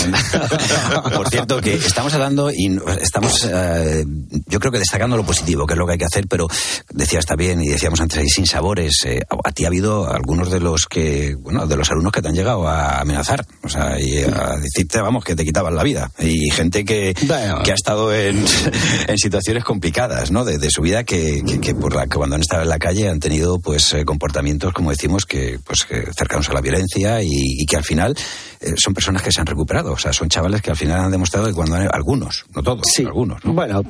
[1.15, 4.05] Por cierto, que estamos hablando y no- estamos, eh,
[4.47, 6.47] yo creo que destacando lo positivo, que es lo que hay que hacer, pero
[6.91, 9.03] decía está bien y decíamos antes ahí sin sabores.
[9.05, 12.29] eh, a ti ha habido algunos de los que, bueno, de los alumnos que te
[12.29, 16.11] han llegado a amenazar, o sea, y a decirte, vamos, que te quitaban la vida.
[16.19, 17.15] Y gente que,
[17.63, 18.45] que ha estado en,
[19.09, 20.45] en situaciones complicadas, ¿no?
[20.45, 22.79] De, de su vida que, que, que por la que cuando han estado en la
[22.79, 27.23] calle han tenido, pues, eh, comportamientos, como decimos, que, pues, que cercanos a la violencia
[27.23, 28.17] y, y que al final
[28.61, 29.93] eh, son personas que se han recuperado.
[29.93, 32.83] O sea, son chavales que al final han demostrado que cuando han, algunos, no todos,
[32.99, 33.43] algunos.
[33.45, 33.83] Bueno,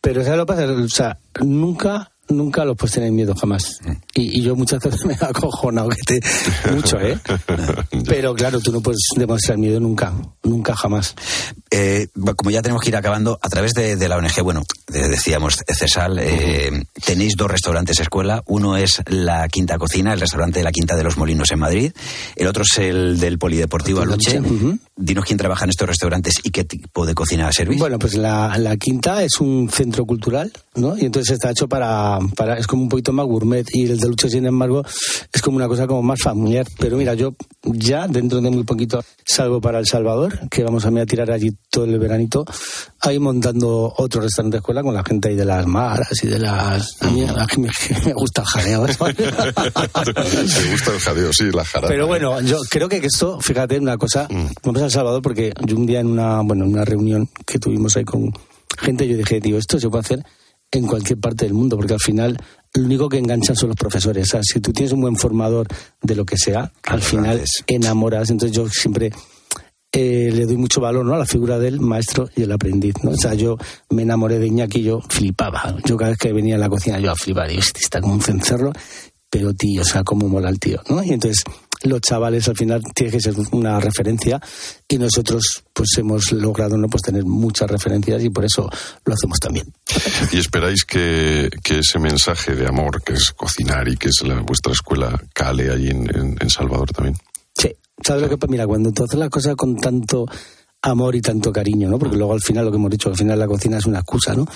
[0.00, 0.72] pero ¿sabes lo que pasa?
[0.72, 3.78] O sea, nunca, nunca los puedes tener miedo jamás.
[3.84, 3.90] Mm.
[4.14, 7.18] Y, y yo muchas veces me he acojonado que te, mucho, ¿eh?
[8.08, 11.14] Pero claro, tú no puedes demostrar miedo nunca, nunca jamás.
[11.72, 15.08] Eh, como ya tenemos que ir acabando, a través de, de la ONG, bueno, de-
[15.08, 18.42] decíamos CESAL, eh, tenéis dos restaurantes escuela.
[18.46, 21.92] Uno es la Quinta Cocina, el restaurante de la Quinta de los Molinos en Madrid.
[22.36, 24.40] El otro es el del Polideportivo Aluche.
[24.96, 27.78] Dinos quién trabaja en estos restaurantes y qué tipo de cocina servís.
[27.78, 30.96] Bueno, pues la, la quinta es un centro cultural, ¿no?
[30.96, 34.08] Y entonces está hecho para, para, es como un poquito más gourmet y el de
[34.08, 34.84] Lucho, sin embargo,
[35.32, 36.66] es como una cosa como más familiar.
[36.78, 40.92] Pero mira, yo ya dentro de muy poquito salgo para El Salvador, que vamos a
[40.92, 42.44] a tirar allí todo el veranito,
[43.00, 46.38] ahí montando otro restaurante de escuela con la gente ahí de las maras y de
[46.38, 47.02] las...
[47.02, 47.68] A mí, a mí
[48.04, 48.86] me, gusta el jaleo.
[48.86, 51.88] Te gusta el jadeo, sí, la jarana.
[51.88, 54.28] Pero bueno, yo creo que esto, fíjate, una cosa,
[54.62, 57.58] vamos a El Salvador porque yo un día en una, bueno, en una reunión que
[57.58, 58.32] tuvimos ahí con
[58.78, 60.24] gente, yo dije, tío, esto se puede hacer
[60.72, 62.38] en cualquier parte del mundo, porque al final
[62.74, 64.28] lo único que enganchan son los profesores.
[64.28, 65.68] O sea, si tú tienes un buen formador
[66.00, 68.30] de lo que sea, al final enamoras.
[68.30, 69.12] Entonces yo siempre
[69.92, 71.14] eh, le doy mucho valor ¿no?
[71.14, 72.94] a la figura del maestro y el aprendiz.
[73.02, 73.10] ¿no?
[73.10, 73.56] O sea, yo
[73.90, 75.76] me enamoré de Iñaki yo flipaba.
[75.84, 77.50] Yo cada vez que venía a la cocina yo a flipar.
[77.52, 78.72] Y está como un cencerro,
[79.28, 80.80] pero tío, o sea, cómo mola el tío.
[80.88, 81.02] ¿no?
[81.04, 81.44] Y entonces
[81.84, 84.40] los chavales al final tiene que ser una referencia
[84.88, 88.70] y nosotros pues hemos logrado no pues tener muchas referencias y por eso
[89.04, 89.66] lo hacemos también.
[90.30, 94.72] ¿Y esperáis que, ese mensaje de amor que es cocinar y que es la, vuestra
[94.72, 97.16] escuela cale en- en Salvador también?
[98.04, 98.46] ¿Sabes lo que?
[98.48, 100.26] Mira, cuando tú haces las cosas con tanto
[100.82, 101.98] amor y tanto cariño, ¿no?
[101.98, 104.34] Porque luego al final lo que hemos dicho, al final la cocina es una excusa,
[104.34, 104.46] ¿no?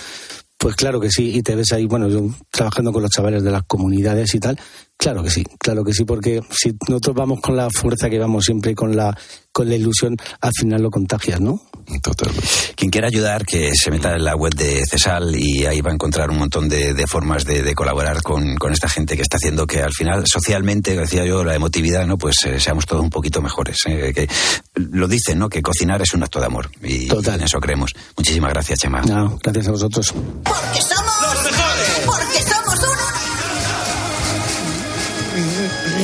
[0.59, 3.51] Pues claro que sí, y te ves ahí, bueno, yo trabajando con los chavales de
[3.51, 4.59] las comunidades y tal,
[4.97, 8.45] claro que sí, claro que sí, porque si nosotros vamos con la fuerza que vamos
[8.45, 9.17] siempre con la,
[9.53, 11.63] con la ilusión, al final lo contagias, ¿no?
[12.03, 12.47] Totalmente.
[12.75, 15.95] Quien quiera ayudar, que se meta en la web de Cesal y ahí va a
[15.95, 19.37] encontrar un montón de, de formas de, de colaborar con, con esta gente que está
[19.37, 22.19] haciendo que al final, socialmente, decía yo, la emotividad, ¿no?
[22.19, 23.79] Pues eh, seamos todos un poquito mejores.
[23.87, 24.13] ¿eh?
[24.13, 24.29] Que
[24.75, 25.49] lo dicen, ¿no?
[25.49, 26.71] Que cocinar es un acto de amor.
[26.83, 27.93] Y en eso creemos.
[28.17, 29.03] Muchísimas gracias, Chema.
[29.03, 30.13] No, gracias a vosotros.
[30.43, 31.16] Porque somos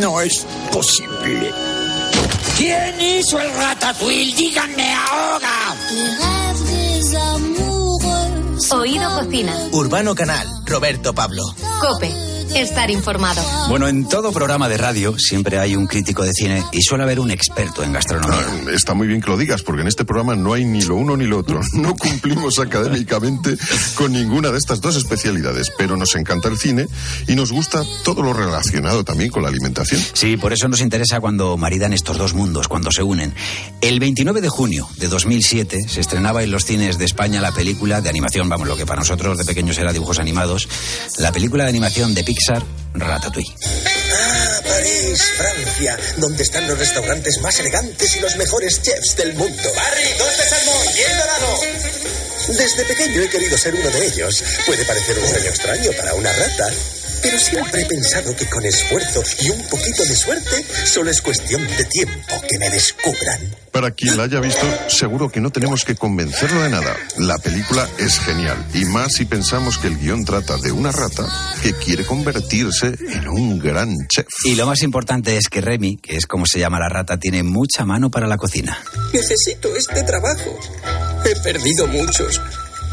[0.02, 1.54] No es posible.
[2.56, 4.34] ¿Quién hizo el ratatouille?
[4.34, 5.76] Díganme ahora.
[8.72, 9.54] Oído Cocina.
[9.70, 11.44] Urbano Canal, Roberto Pablo.
[11.80, 12.12] Cope.
[12.54, 13.42] Estar informado.
[13.68, 17.18] Bueno, en todo programa de radio siempre hay un crítico de cine y suele haber
[17.18, 18.38] un experto en gastronomía.
[18.46, 20.96] Ah, Está muy bien que lo digas, porque en este programa no hay ni lo
[20.96, 21.60] uno ni lo otro.
[21.72, 23.56] No cumplimos académicamente
[23.94, 26.86] con ninguna de estas dos especialidades, pero nos encanta el cine
[27.26, 30.00] y nos gusta todo lo relacionado también con la alimentación.
[30.12, 33.34] Sí, por eso nos interesa cuando maridan estos dos mundos, cuando se unen.
[33.80, 38.00] El 29 de junio de 2007 se estrenaba en los cines de España la película
[38.00, 40.68] de animación, vamos, lo que para nosotros de pequeños era dibujos animados,
[41.18, 42.41] la película de animación de Pixar,
[42.94, 43.54] Ratatouille.
[43.54, 49.72] Ah, París, Francia, donde están los restaurantes más elegantes y los mejores chefs del mundo.
[49.76, 51.60] Barry, dos de salmón, bien dorado.
[52.48, 54.42] Desde pequeño he querido ser uno de ellos.
[54.66, 56.68] Puede parecer un sueño extraño para una rata,
[57.22, 61.66] pero siempre he pensado que con esfuerzo y un poquito de suerte, solo es cuestión
[61.66, 63.54] de tiempo que me descubran.
[63.70, 66.94] Para quien la haya visto, seguro que no tenemos que convencerlo de nada.
[67.18, 71.26] La película es genial, y más si pensamos que el guion trata de una rata
[71.62, 74.26] que quiere convertirse en un gran chef.
[74.44, 77.42] Y lo más importante es que Remy, que es como se llama la rata, tiene
[77.42, 78.78] mucha mano para la cocina.
[79.14, 80.58] Necesito este trabajo.
[81.24, 82.40] He perdido muchos.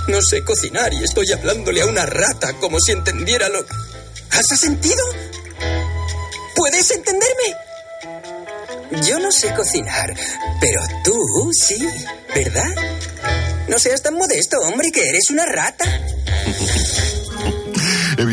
[0.08, 3.66] No sé cocinar y estoy hablándole a una rata como si entendiera lo...
[4.32, 5.04] ¿Has sentido?
[6.56, 9.04] ¿Puedes entenderme?
[9.08, 10.14] Yo no sé cocinar,
[10.60, 11.88] pero tú sí,
[12.34, 12.70] ¿verdad?
[13.68, 15.86] No seas tan modesto, hombre, que eres una rata.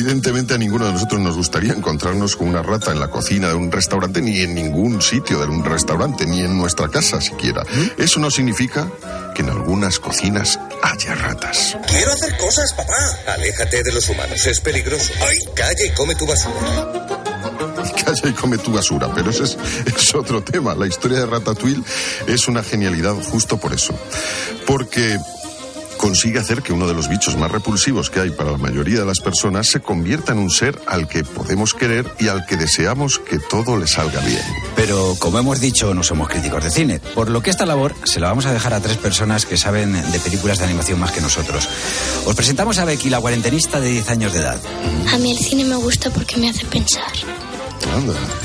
[0.06, 3.54] Evidentemente a ninguno de nosotros nos gustaría encontrarnos con una rata en la cocina de
[3.54, 7.64] un restaurante, ni en ningún sitio de un restaurante, ni en nuestra casa siquiera.
[7.98, 8.88] Eso no significa
[9.34, 11.76] que en algunas cocinas haya ratas.
[11.88, 12.94] Quiero hacer cosas, papá.
[13.34, 15.12] Aléjate de los humanos, es peligroso.
[15.22, 15.38] ¡Ay!
[15.56, 16.92] Calla y come tu basura.
[18.04, 20.76] Calla y come tu basura, pero ese es, es otro tema.
[20.76, 21.82] La historia de Ratatouille
[22.28, 23.92] es una genialidad justo por eso.
[24.68, 25.18] Porque
[25.96, 29.06] consigue hacer que uno de los bichos más repulsivos que hay para la mayoría de
[29.06, 33.18] las personas se convierta en un ser al que podemos querer y al que deseamos
[33.18, 34.42] que todo le salga bien.
[34.74, 38.20] Pero como hemos dicho, no somos críticos de cine, por lo que esta labor se
[38.20, 41.20] la vamos a dejar a tres personas que saben de películas de animación más que
[41.20, 41.68] nosotros.
[42.26, 44.60] Os presentamos a Becky, la cuarentenista de 10 años de edad.
[45.12, 47.12] A mí el cine me gusta porque me hace pensar.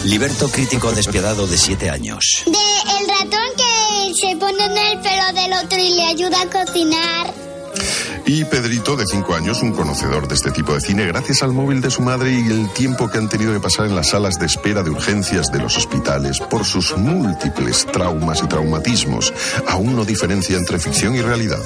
[0.05, 2.43] Liberto, crítico despiadado de 7 años.
[2.45, 6.65] De el ratón que se pone en el pelo del otro y le ayuda a
[6.65, 7.33] cocinar.
[8.25, 11.81] Y Pedrito, de 5 años, un conocedor de este tipo de cine, gracias al móvil
[11.81, 14.45] de su madre y el tiempo que han tenido que pasar en las salas de
[14.45, 19.33] espera de urgencias de los hospitales por sus múltiples traumas y traumatismos,
[19.67, 21.59] aún no diferencia entre ficción y realidad.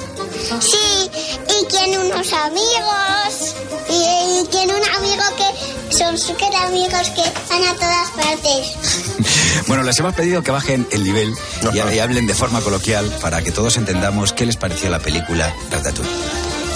[0.60, 1.10] Sí,
[1.60, 3.54] y tiene unos amigos.
[3.88, 5.65] Y, y tiene un amigo que
[5.96, 8.72] son súper amigos que van a todas partes.
[9.66, 11.34] Bueno, les hemos pedido que bajen el nivel
[11.72, 15.52] y, y hablen de forma coloquial para que todos entendamos qué les pareció la película
[15.70, 16.10] Ratatouille.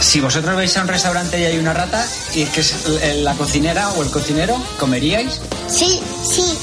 [0.00, 2.04] Si vosotros vais a un restaurante y hay una rata
[2.35, 2.74] y es que es
[3.18, 5.40] la cocinera o el cocinero, ¿comeríais?
[5.68, 6.59] Sí, sí,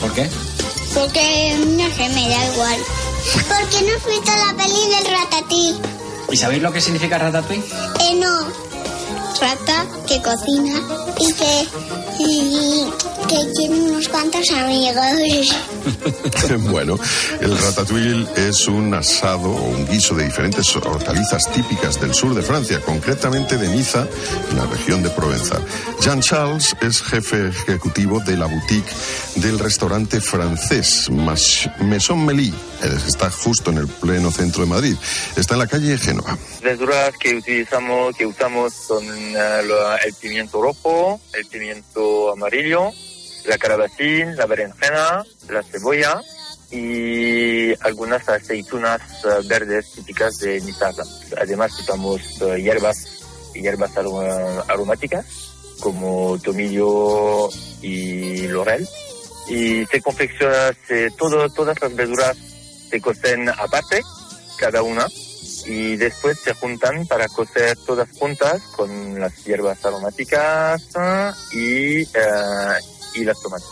[0.00, 0.28] ¿Por qué?
[0.94, 2.76] porque no sé, me da igual.
[3.34, 5.76] Porque no has visto la peli del ratatí.
[6.32, 7.64] ¿Y sabéis lo que significa ratatouille?
[8.00, 8.69] Eh, no.
[9.40, 10.82] Rata que cocina
[11.18, 11.66] y que,
[13.30, 15.56] que tiene unos cuantos amigos.
[16.72, 16.98] bueno,
[17.40, 22.42] el ratatouille es un asado o un guiso de diferentes hortalizas típicas del sur de
[22.42, 24.08] Francia, concretamente de Niza,
[24.50, 25.60] en la región de Provenza.
[26.00, 28.90] Jean Charles es jefe ejecutivo de la boutique
[29.36, 32.52] del restaurante francés Maison Mélie
[33.06, 34.96] Está justo en el pleno centro de Madrid.
[35.36, 36.36] Está en la calle Génova.
[36.62, 39.60] Verduras que utilizamos, que usamos son eh,
[40.06, 42.90] el pimiento rojo, el pimiento amarillo,
[43.44, 46.20] la calabacín, la berenjena, la cebolla
[46.70, 50.72] y algunas aceitunas eh, verdes típicas de mi.
[51.40, 53.06] Además usamos eh, hierbas,
[53.54, 55.26] hierbas arom- aromáticas
[55.80, 57.48] como tomillo
[57.82, 58.86] y laurel
[59.48, 60.70] y se confecciona,
[61.16, 62.36] todo, todas las verduras
[62.90, 64.02] se cocen aparte,
[64.58, 65.06] cada una,
[65.66, 70.88] y después se juntan para cocer todas juntas con las hierbas aromáticas
[71.52, 72.06] y, eh,
[73.14, 73.66] y las tomates.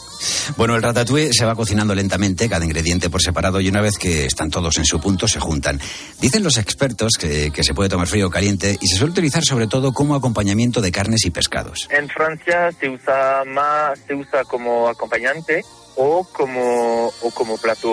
[0.56, 4.24] Bueno, el ratatouille se va cocinando lentamente, cada ingrediente por separado, y una vez que
[4.26, 5.80] están todos en su punto, se juntan.
[6.20, 9.44] Dicen los expertos que, que se puede tomar frío o caliente y se suele utilizar
[9.44, 11.88] sobre todo como acompañamiento de carnes y pescados.
[11.90, 15.64] En Francia se usa más, se usa como acompañante
[16.00, 17.88] o como o como plato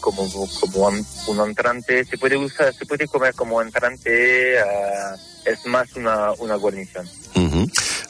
[0.00, 0.28] como
[0.60, 2.04] como un, entrante.
[2.04, 4.58] Se puede usar, se puede comer como entrante.
[4.60, 7.06] ah, es más una, una guarnición.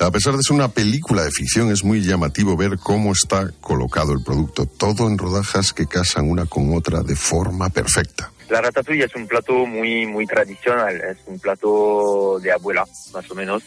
[0.00, 4.12] A pesar de ser una película de ficción, es muy llamativo ver cómo está colocado
[4.12, 4.66] el producto.
[4.66, 8.30] Todo en rodajas que casan una con otra de forma perfecta.
[8.48, 13.34] La ratatouille es un plato muy muy tradicional, es un plato de abuela, más o
[13.34, 13.62] menos.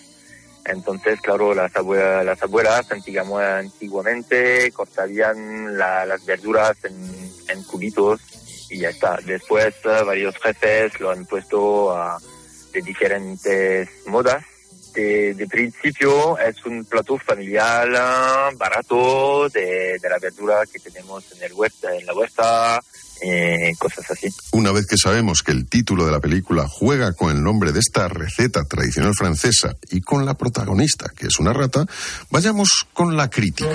[0.68, 8.20] Entonces, claro, las abuelas, las abuelas antiguamente cortarían la- las verduras en, en cubitos
[8.70, 9.18] y ya está.
[9.26, 12.20] Después, eh, varios jefes lo han puesto a-
[12.74, 14.44] de diferentes modas.
[14.94, 21.24] De, de principio es un plato familiar ah, barato de, de la verdura que tenemos
[21.34, 22.82] en, el huerta, en la huerta,
[23.22, 24.28] eh, cosas así.
[24.52, 27.80] Una vez que sabemos que el título de la película juega con el nombre de
[27.80, 31.86] esta receta tradicional francesa y con la protagonista, que es una rata,
[32.30, 33.70] vayamos con la crítica.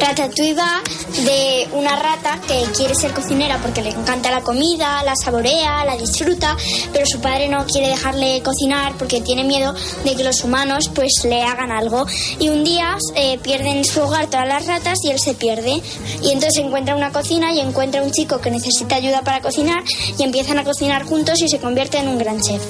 [0.00, 0.82] Ratatouille va
[1.24, 5.96] de una rata que quiere ser cocinera porque le encanta la comida, la saborea, la
[5.96, 6.56] disfruta,
[6.92, 11.24] pero su padre no quiere dejarle cocinar porque tiene miedo de que los humanos pues
[11.24, 12.06] le hagan algo.
[12.40, 15.80] Y un día eh, pierden su hogar todas las ratas y él se pierde.
[16.22, 18.63] Y entonces encuentra una cocina y encuentra un chico que necesita
[18.94, 19.82] ayuda para cocinar
[20.18, 22.62] y empiezan a cocinar juntos y se convierte en un gran chef.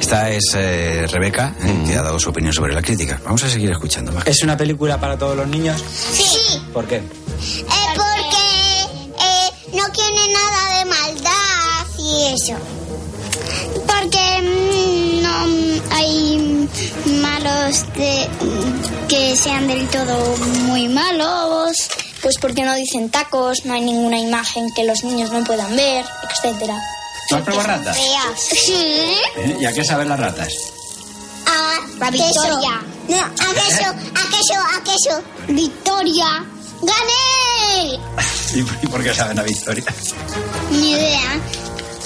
[0.00, 3.20] Esta es eh, Rebeca, eh, que ha dado su opinión sobre la crítica.
[3.24, 4.12] Vamos a seguir escuchando.
[4.12, 4.28] Maja.
[4.28, 5.82] ¿Es una película para todos los niños?
[6.12, 6.60] Sí.
[6.72, 6.96] ¿Por qué?
[6.96, 7.02] Eh,
[7.94, 8.42] porque
[9.18, 12.54] eh, no tiene nada de maldad y eso.
[13.86, 16.68] Porque mm, no mm, hay
[17.20, 20.36] malos de, mm, que sean del todo
[20.66, 21.72] muy malos.
[22.22, 26.04] Pues porque no dicen tacos, no hay ninguna imagen que los niños no puedan ver,
[26.30, 26.78] etcétera.
[27.28, 27.96] ¿Tú has probado ratas?
[27.96, 28.40] Feas.
[28.64, 28.74] Sí.
[29.36, 29.56] ¿Eh?
[29.60, 30.52] ¿Y a qué saben las ratas?
[32.00, 32.82] A victoria.
[33.08, 35.22] No, a queso, a queso, a queso.
[35.48, 36.44] Victoria.
[36.82, 37.98] ¡Gané!
[38.82, 39.84] ¿Y por qué saben a Victoria?
[40.70, 41.40] Ni idea.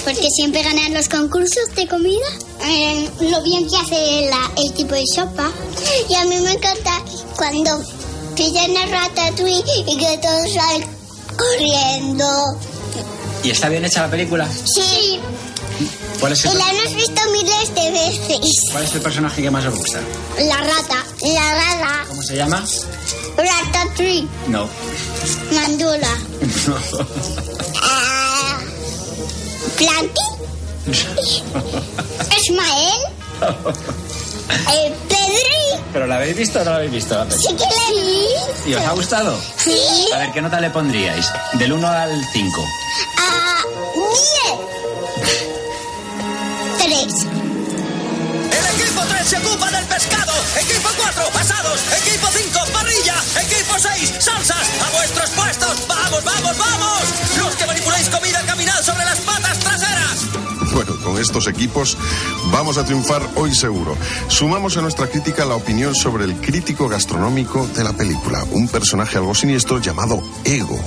[0.05, 2.27] Porque siempre ganan los concursos de comida.
[2.65, 5.51] Eh, lo bien que hace la- el tipo de sopa.
[6.09, 7.03] Y a mí me encanta
[7.37, 7.83] cuando
[8.37, 10.87] pillan a ratatouille y que todos salen
[11.37, 12.29] corriendo.
[13.43, 14.49] ¿Y está bien hecha la película?
[14.75, 15.21] Sí,
[16.21, 18.51] ¿Cuál es y el, la hemos visto miles de veces.
[18.73, 20.01] cuál es el personaje que más os gusta?
[20.41, 22.65] La rata, la rata, ¿Cómo se llama?
[23.37, 24.69] ratatouille, No.
[25.53, 26.09] mandula.
[27.83, 28.59] Ah,
[29.77, 30.27] Planty,
[32.43, 33.01] Ismael,
[34.51, 35.83] eh, Pedri.
[35.93, 37.25] ¿Pero la habéis visto o no la habéis visto?
[37.25, 37.31] la?
[37.31, 38.71] Sí que la vi.
[38.71, 39.39] ¿Y os ha gustado?
[39.57, 40.09] Sí.
[40.15, 41.31] A ver, ¿qué nota le pondríais?
[41.55, 42.65] Del 1 al 5.
[43.19, 43.63] Ah,
[43.95, 45.47] diez.
[46.79, 47.27] Tres.
[48.51, 50.33] El equipo 3 se ocupa del pescado.
[50.61, 51.81] Equipo 4, asados.
[52.05, 53.15] Equipo 5, parrilla.
[53.43, 54.69] Equipo 6, salsas.
[54.87, 55.87] A vuestros puestos.
[55.89, 57.03] Vamos, vamos, vamos.
[57.39, 60.46] Los que manipuláis comida, caminad sobre las patas traseras.
[60.77, 61.97] Bueno, con estos equipos
[62.53, 63.97] vamos a triunfar hoy seguro.
[64.29, 69.17] Sumamos a nuestra crítica la opinión sobre el crítico gastronómico de la película, un personaje
[69.17, 70.79] algo siniestro llamado Ego.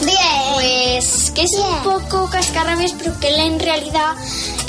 [0.00, 0.16] Bien.
[0.54, 4.14] Pues que es un poco cascarrabias, pero que él en realidad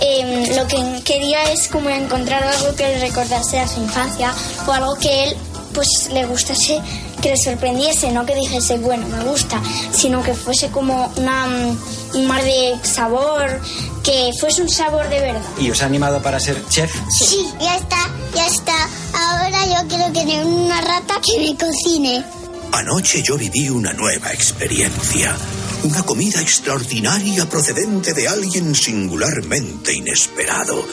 [0.01, 4.34] eh, lo que quería es como encontrar algo que le recordase a su infancia
[4.67, 5.38] o algo que él
[5.73, 6.82] pues le gustase,
[7.21, 11.77] que le sorprendiese, no que dijese, bueno, me gusta, sino que fuese como una, mm,
[12.15, 13.62] un mar de sabor,
[14.03, 15.41] que fuese un sabor de verdad.
[15.60, 16.93] ¿Y os ha animado para ser chef?
[17.10, 18.89] Sí, ya está, ya está.
[19.13, 22.23] Ahora yo quiero tener una rata que me cocine.
[22.71, 25.36] Anoche yo viví una nueva experiencia.
[25.84, 30.86] Una comida extraordinaria procedente de alguien singularmente inesperado.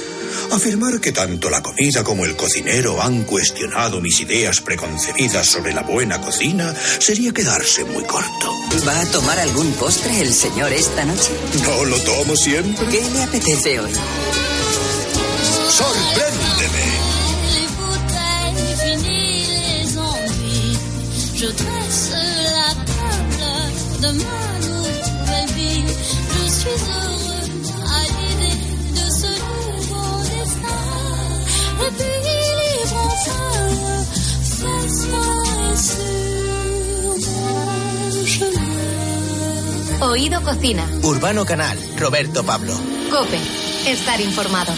[0.53, 5.83] Afirmar que tanto la comida como el cocinero han cuestionado mis ideas preconcebidas sobre la
[5.83, 8.53] buena cocina sería quedarse muy corto.
[8.87, 11.31] ¿Va a tomar algún postre el señor esta noche?
[11.63, 12.87] No lo tomo siempre.
[12.89, 13.93] ¿Qué le apetece hoy?
[15.71, 17.05] ¡Sorpréndeme!
[21.37, 24.54] Je dresse la table de
[40.01, 40.87] Oído Cocina.
[41.03, 42.73] Urbano Canal, Roberto Pablo.
[43.11, 43.39] Cope.
[43.87, 44.73] Estar informado.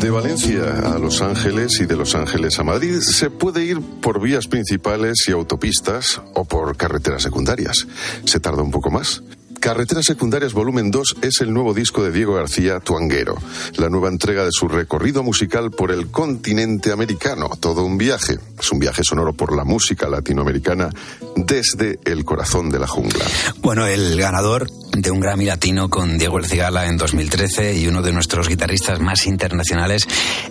[0.00, 4.20] De Valencia a Los Ángeles y de Los Ángeles a Madrid se puede ir por
[4.20, 7.86] vías principales y autopistas o por carreteras secundarias.
[8.24, 9.22] Se tarda un poco más.
[9.60, 13.36] Carreteras Secundarias Volumen 2 es el nuevo disco de Diego García Tuanguero,
[13.76, 17.50] la nueva entrega de su recorrido musical por el continente americano.
[17.60, 18.38] Todo un viaje.
[18.58, 20.88] Es un viaje sonoro por la música latinoamericana
[21.36, 23.22] desde el corazón de la jungla.
[23.60, 28.00] Bueno, el ganador de un Grammy Latino con Diego El Cigala en 2013 y uno
[28.00, 30.08] de nuestros guitarristas más internacionales,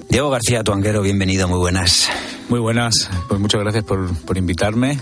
[0.08, 2.10] Diego García Tuanguero, bienvenido, muy buenas.
[2.48, 5.00] Muy buenas, pues muchas gracias por, por invitarme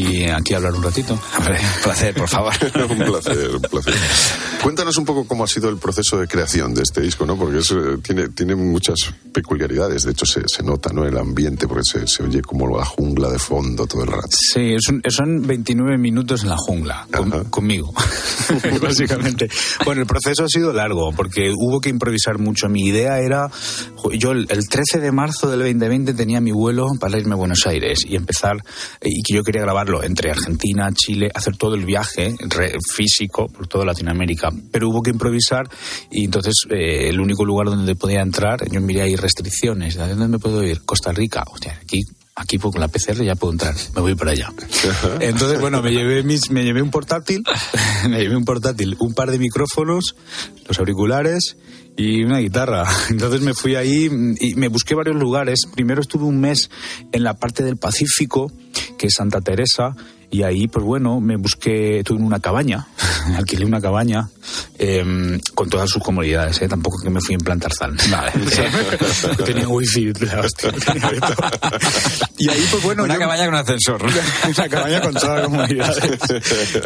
[0.00, 1.18] y aquí hablar un ratito.
[1.38, 2.52] Hombre, un placer, por favor.
[2.90, 3.94] un placer, un placer.
[4.62, 7.36] Cuéntanos un poco cómo ha sido el proceso de creación de este disco, ¿no?
[7.36, 8.96] Porque es, eh, tiene, tiene muchas
[9.32, 10.02] peculiaridades.
[10.04, 11.04] De hecho, se, se nota, ¿no?
[11.04, 14.28] El ambiente, porque se, se oye como la jungla de fondo todo el rato.
[14.30, 17.92] Sí, es un- son 29 minutos en la jungla, con- conmigo,
[18.82, 19.48] básicamente.
[19.84, 22.68] Bueno, el proceso ha sido largo, porque hubo que improvisar mucho.
[22.68, 23.50] Mi idea era,
[24.12, 27.66] yo el, el 13 de marzo del 2020 tenía mi vuelo para irme a Buenos
[27.66, 28.56] Aires y empezar,
[29.02, 33.66] y que yo quería grabarlo entre Argentina, Chile, hacer todo el viaje re- físico por
[33.66, 34.50] toda Latinoamérica.
[34.70, 35.68] Pero hubo que improvisar
[36.10, 39.98] y entonces eh, el único lugar donde podía entrar, yo miré ahí restricciones.
[39.98, 40.82] ¿A dónde me puedo ir?
[40.82, 41.44] Costa Rica.
[41.52, 42.00] Hostia, aquí
[42.36, 44.50] aquí pues, con la PCR ya puedo entrar, me voy para allá.
[45.20, 47.42] Entonces, bueno, me llevé, mis, me llevé un portátil,
[48.08, 50.14] me llevé un portátil, un par de micrófonos,
[50.66, 51.56] los auriculares
[52.00, 52.88] y una guitarra.
[53.10, 54.08] Entonces me fui ahí
[54.40, 55.60] y me busqué varios lugares.
[55.74, 56.70] Primero estuve un mes
[57.12, 58.50] en la parte del Pacífico,
[58.96, 59.94] que es Santa Teresa,
[60.30, 62.86] y ahí, pues bueno, me busqué, estuve en una cabaña,
[63.36, 64.28] alquilé una cabaña
[64.78, 66.68] eh, con todas sus comodidades, ¿eh?
[66.68, 67.96] tampoco que me fui en plan Tarzán.
[68.10, 68.32] Vale.
[69.44, 71.36] tenía wifi, la hostia, tenía de todo.
[72.38, 73.04] Y ahí, pues bueno.
[73.04, 74.02] Una yo- cabaña con ascensor.
[74.04, 76.04] una cabaña con todas las comodidades.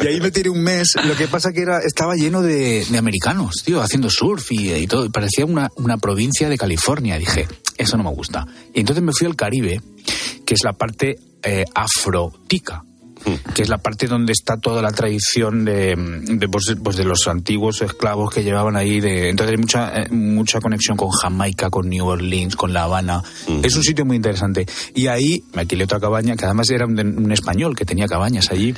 [0.03, 0.95] Y ahí me tiré un mes.
[1.05, 4.87] Lo que pasa que era, estaba lleno de, de americanos, tío, haciendo surf y, y
[4.87, 5.11] todo.
[5.11, 7.19] Parecía una, una provincia de California.
[7.19, 7.47] Dije,
[7.79, 8.47] eso no me gusta.
[8.73, 9.81] Y entonces me fui al Caribe,
[10.45, 12.83] que es la parte eh, afrotica
[13.55, 15.95] que es la parte donde está toda la tradición de,
[16.27, 19.01] de, pues, pues, de los antiguos esclavos que llevaban ahí.
[19.01, 23.22] De, entonces hay mucha, eh, mucha conexión con Jamaica, con New Orleans, con La Habana.
[23.62, 24.66] Es un sitio muy interesante.
[24.95, 28.51] Y ahí me alquilé otra cabaña, que además era un, un español que tenía cabañas
[28.51, 28.75] allí.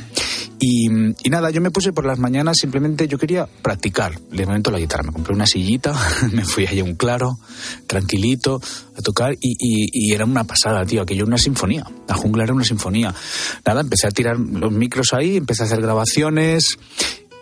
[0.59, 0.87] Y,
[1.23, 4.19] y nada, yo me puse por las mañanas, simplemente yo quería practicar.
[4.31, 5.95] Le momento la guitarra, me compré una sillita,
[6.33, 7.39] me fui allá a un claro,
[7.87, 8.61] tranquilito,
[8.97, 11.85] a tocar y, y- y era una pasada, tío, aquello era una sinfonía.
[12.09, 13.15] La jungla era una sinfonía.
[13.65, 16.79] Nada, empecé a tirar los micros ahí, empecé a hacer grabaciones.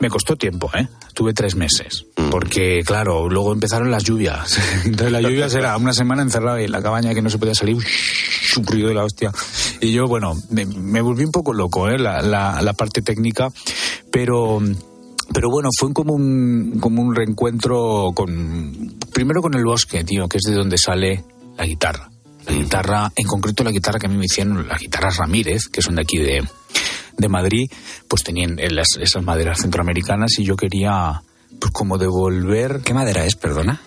[0.01, 0.89] Me costó tiempo, ¿eh?
[1.15, 2.05] Tuve tres meses.
[2.31, 4.59] Porque, claro, luego empezaron las lluvias.
[4.85, 7.77] Entonces, las lluvias era una semana encerrado en la cabaña que no se podía salir.
[8.57, 9.31] Un ruido de la hostia.
[9.81, 11.99] Y yo, bueno, me, me volví un poco loco, ¿eh?
[11.99, 13.51] La, la- la parte técnica.
[14.11, 14.61] Pero.
[15.33, 18.97] Pero bueno, fue como un, como un reencuentro con.
[19.13, 21.25] Primero con el bosque, tío, que es de donde sale
[21.57, 22.11] la guitarra.
[22.47, 25.81] La guitarra, en concreto la guitarra que a mí me hicieron, las guitarras Ramírez, que
[25.81, 26.47] son de aquí de,
[27.17, 27.71] de Madrid,
[28.09, 31.23] pues tenían las- esas maderas centroamericanas y yo quería,
[31.61, 32.81] pues como devolver.
[32.85, 33.81] ¿Qué madera es, perdona?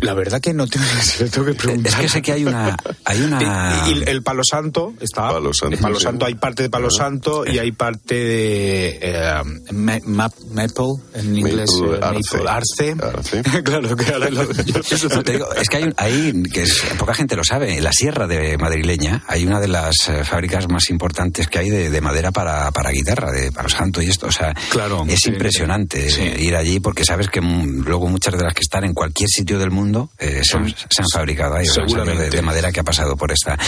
[0.00, 0.84] La verdad que no tengo,
[1.20, 1.92] lo tengo que preguntar.
[1.92, 2.76] Es que sé que hay una...
[3.04, 3.84] Hay una...
[3.88, 5.28] Y, y el palo santo está.
[5.30, 6.04] Palo Santo, el palo sí.
[6.04, 9.42] santo hay parte de palo santo y hay parte de eh,
[9.72, 10.84] ma- ma- maple
[11.14, 11.70] en inglés.
[11.82, 12.96] eh, maple, arce.
[13.64, 17.14] claro que ahora lo- yo- No, te digo, es que hay, hay que es- poca
[17.14, 20.88] gente lo sabe, en la sierra de madrileña hay una de las eh, fábricas más
[20.90, 24.26] importantes que hay de, de madera para, para guitarra, de palo santo y esto.
[24.26, 25.30] O sea, Claro, es sí.
[25.30, 29.28] impresionante eh, ir allí porque sabes que luego muchas de las que están en cualquier
[29.28, 29.83] sitio del mundo
[30.18, 31.66] eh, se, han, se han fabricado ahí,
[32.04, 33.58] de, de madera que ha pasado por esta.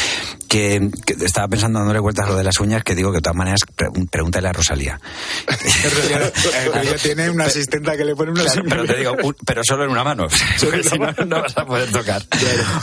[0.48, 3.36] Que, que estaba pensando dándole vueltas lo de las uñas, que digo que de todas
[3.36, 5.00] maneras pre- pregúntale a Rosalía.
[6.82, 8.32] Ella tiene una asistenta que le pone
[8.68, 10.26] pero te digo, un- pero solo en una mano.
[10.60, 12.22] Porque si no, no vas a poder tocar.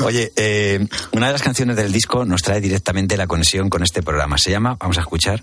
[0.03, 4.01] Oye, eh, una de las canciones del disco nos trae directamente la conexión con este
[4.03, 4.37] programa.
[4.37, 5.41] Se llama, vamos a escuchar,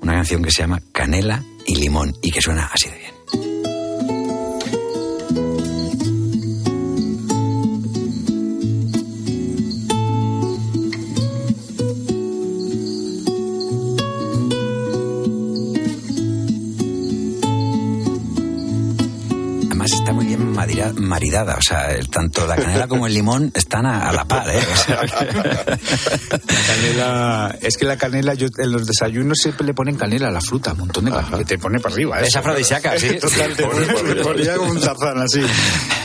[0.00, 3.17] una canción que se llama Canela y Limón y que suena así de bien.
[20.68, 24.48] Marida- maridada, o sea, tanto la canela como el limón están a, a la par,
[24.50, 24.58] ¿eh?
[24.72, 29.96] O sea, La canela, es que la canela, yo en los desayunos siempre le ponen
[29.96, 32.20] canela a la fruta, un montón de canela, que te pone para arriba.
[32.20, 32.38] Es eso.
[32.40, 33.08] afrodisíaca, sí.
[33.20, 33.64] Total, te
[34.22, 35.40] ponía como un tarzán así.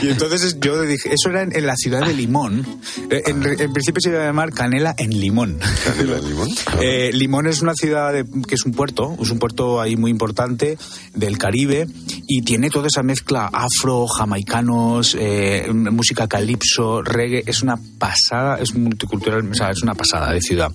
[0.02, 2.66] Y entonces yo dije, eso era en, en la ciudad de Limón.
[3.10, 5.58] Eh, En, en principio se iba a llamar Canela en Limón.
[5.84, 6.48] ¿Canela en limón?
[6.80, 10.10] Eh, Limón es una ciudad de- que es un puerto, es un puerto ahí muy
[10.10, 10.76] importante
[11.14, 11.86] del Caribe
[12.26, 14.06] y tiene toda esa mezcla afro,
[14.54, 20.32] jamaicanos, eh, música calipso, reggae, es una pasada, es multicultural, o sea, es una pasada
[20.32, 20.70] de ciudad.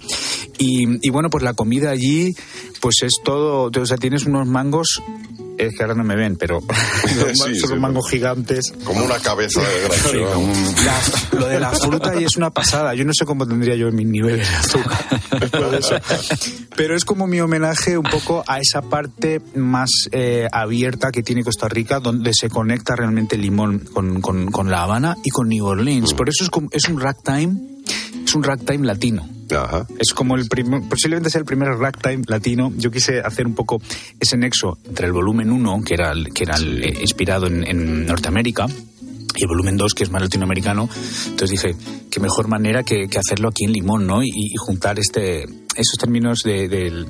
[0.57, 2.35] Y, y bueno, pues la comida allí,
[2.81, 5.01] pues es todo, o sea, tienes unos mangos,
[5.57, 6.61] es que ahora no me ven, pero
[7.05, 8.73] Sí, son sí, unos mangos gigantes.
[8.85, 12.93] Como una cabeza de Sí, la- lo de la fruta y es una pasada.
[12.95, 15.05] Yo no sé cómo tendría yo mis niveles de azúcar.
[16.77, 21.43] Pero es como mi homenaje un poco a esa parte más eh, abierta que tiene
[21.43, 25.47] Costa Rica, donde se conecta realmente el limón con, con- con La Habana y con
[25.49, 26.13] New Orleans.
[26.15, 27.53] Por eso es, es un ragtime,
[28.25, 29.29] es un ragtime latino.
[29.97, 32.71] Es como el primer, posiblemente sea el primer ragtime latino.
[32.77, 33.81] Yo quise hacer un poco
[34.19, 38.05] ese nexo entre el volumen 1, que era, que era el, eh, inspirado en, en
[38.05, 40.89] Norteamérica, y el volumen 2, que es más latinoamericano.
[41.27, 41.75] Entonces dije,
[42.11, 44.21] qué mejor manera que, que hacerlo aquí en Limón, ¿no?
[44.21, 47.07] Y, y juntar este, esos términos de, del-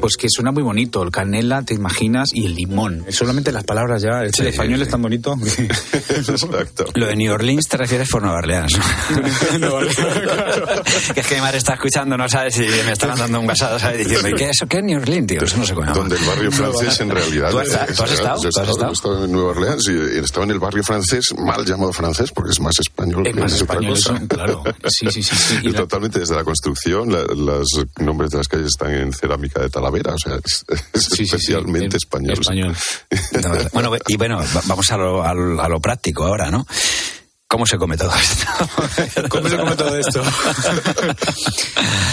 [0.00, 3.04] Pues que suena muy bonito, el canela, te imaginas, y el limón.
[3.10, 5.36] Solamente las palabras ya, el español es tan bonito.
[6.08, 6.86] Exacto.
[6.94, 8.72] Lo de New Orleans te refieres por Nueva Orleans.
[11.14, 13.80] que es que mi madre está escuchando, no sabe si me está mandando un WhatsApp,
[13.80, 13.98] ¿sabes?
[13.98, 14.66] Diciendo, ¿y qué es eso?
[14.66, 15.42] ¿Qué es New Orleans, tío?
[15.42, 15.92] Eso no sé cómo.
[15.92, 17.50] Donde el barrio francés en realidad...
[17.50, 18.42] ¿Tú has, es- tú has estado?
[18.42, 18.92] yo he ¿Tú has estado?
[18.92, 22.60] estado en Nueva Orleans y estaba en el barrio francés, mal llamado francés, porque es
[22.60, 23.26] más español.
[23.26, 24.16] Es que más otra español, cosa.
[24.16, 24.62] eso, claro.
[24.88, 25.36] Sí, sí, sí.
[25.36, 25.58] sí.
[25.62, 27.68] Y totalmente desde la construcción, la- los
[27.98, 32.34] nombres de las calles están en cerámica de Talavera, o sea, es, es especialmente español.
[33.42, 36.64] No, bueno, y bueno, va- vamos a lo, a lo- a lo práctico ahora, ¿no?
[37.52, 39.28] ¿Cómo se come todo esto?
[39.28, 40.22] ¿Cómo se come todo esto?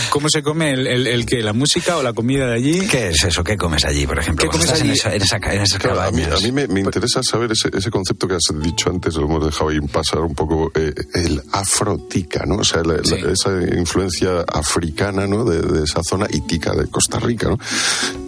[0.10, 1.42] ¿Cómo se come el, el, el qué?
[1.42, 2.88] ¿La música o la comida de allí?
[2.88, 3.42] ¿Qué es eso?
[3.42, 4.44] ¿Qué comes allí, por ejemplo?
[4.44, 5.00] ¿Qué comes estás en allí?
[5.00, 6.42] esa- en, esa, ca- en esas Claro, a mí, cabañas.
[6.42, 9.46] a mí me, me interesa saber ese, ese concepto que has dicho antes, lo hemos
[9.46, 12.56] dejado ahí pasar un poco, eh, el afrotica, ¿no?
[12.58, 15.46] O sea, la- la- esa influencia africana, ¿no?
[15.46, 17.58] De, de esa zona y tica de Costa Rica, ¿no?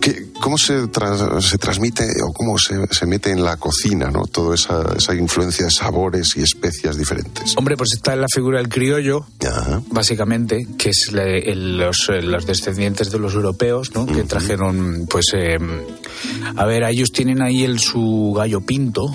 [0.01, 4.23] ¿Qué- ¿Cómo se, tras- se transmite o cómo se, se mete en la cocina, ¿no?
[4.25, 7.55] Toda esa, esa influencia de sabores y especias diferentes.
[7.57, 9.27] Hombre, pues está la figura del criollo,
[9.91, 14.07] básicamente, que es el- los, eh, los descendientes de los europeos, ¿no?
[14.07, 15.59] Que trajeron, pues, eh,
[16.55, 19.05] a ver, ellos tienen ahí el su gallo pinto,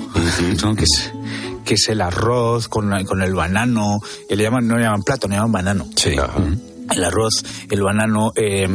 [0.62, 0.74] ¿no?
[0.76, 1.12] Que es
[1.64, 3.99] que es el arroz con, la- con el banano,
[4.30, 5.89] y le llaman, no le llaman plato, le llaman banano.
[5.97, 6.11] Sí.
[6.95, 8.66] El arroz, el banano, eh,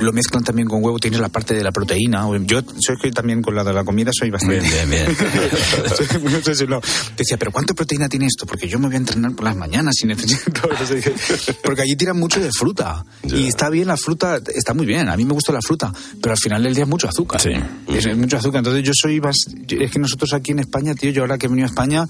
[0.00, 2.26] lo mezclan también con huevo, tienes la parte de la proteína.
[2.42, 4.60] Yo soy que también con la de la comida soy bastante...
[4.60, 6.32] Bien, bien, bien.
[6.32, 6.80] no sé si lo-
[7.16, 8.46] Decía, pero ¿cuánta proteína tiene esto?
[8.46, 10.68] Porque yo me voy a entrenar por las mañanas y necesito...
[11.64, 13.04] Porque allí tiran mucho de fruta.
[13.24, 15.08] Y está bien la fruta, está muy bien.
[15.08, 17.40] A mí me gusta la fruta, pero al final del día es mucho azúcar.
[17.88, 18.58] Es, es mucho azúcar.
[18.60, 19.36] Entonces yo soy más...
[19.68, 22.04] Es que nosotros aquí en España, tío, yo ahora que he venido a España,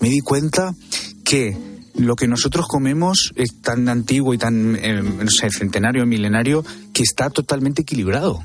[0.00, 0.74] me di cuenta
[1.24, 1.56] que
[1.98, 6.64] lo que nosotros comemos es tan antiguo y tan, eh, no sé, centenario, milenario,
[6.98, 8.42] que está totalmente equilibrado.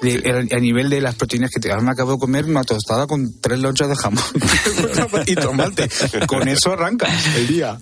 [0.00, 1.70] De- a, a nivel de las proteínas que te...
[1.70, 4.24] Ahora me acabo de comer una tostada con tres lonchas de jamón
[5.26, 5.90] y tomate.
[6.26, 7.76] Con eso arrancas el día.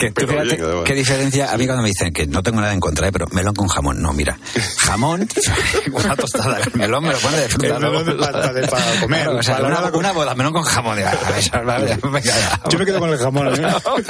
[0.00, 2.80] Que tú fíjate qué diferencia, a mí cuando me dicen que no tengo nada en
[2.80, 3.12] contra, ¿eh?
[3.12, 4.38] pero melón con jamón, no, mira,
[4.78, 5.28] jamón,
[5.92, 7.66] una tostada, el melón me lo pone de fruta.
[7.66, 8.04] El melón ¿no?
[8.04, 10.62] de pa- de- para comer, Claro, o sea, para una, con- una boda, melón con
[10.62, 10.96] jamón.
[10.96, 12.62] digo, a ver, vale, venga, ya.
[12.70, 13.48] Yo me quedo con el jamón.
[13.48, 13.66] ¿eh?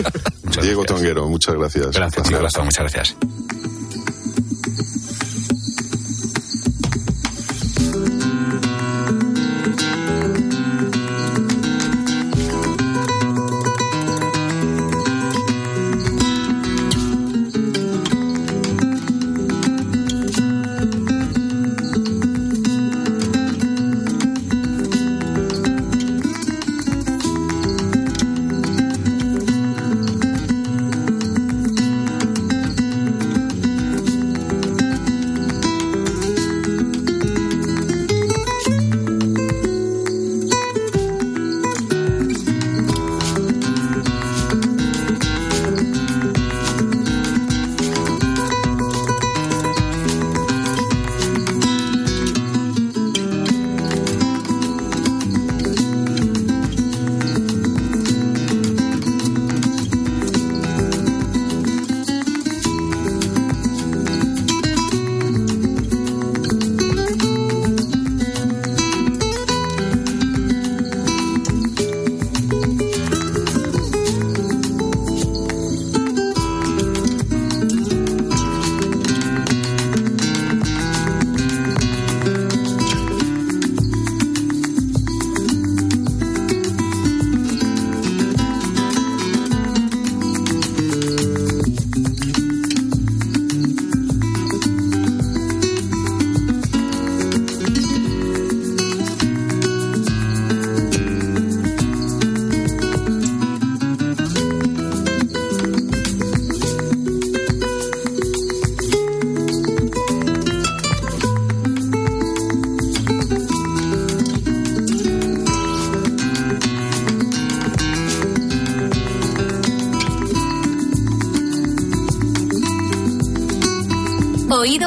[0.63, 1.89] Diego Tonguero, muchas gracias.
[1.91, 3.17] Gracias, tío, Gastón, muchas gracias.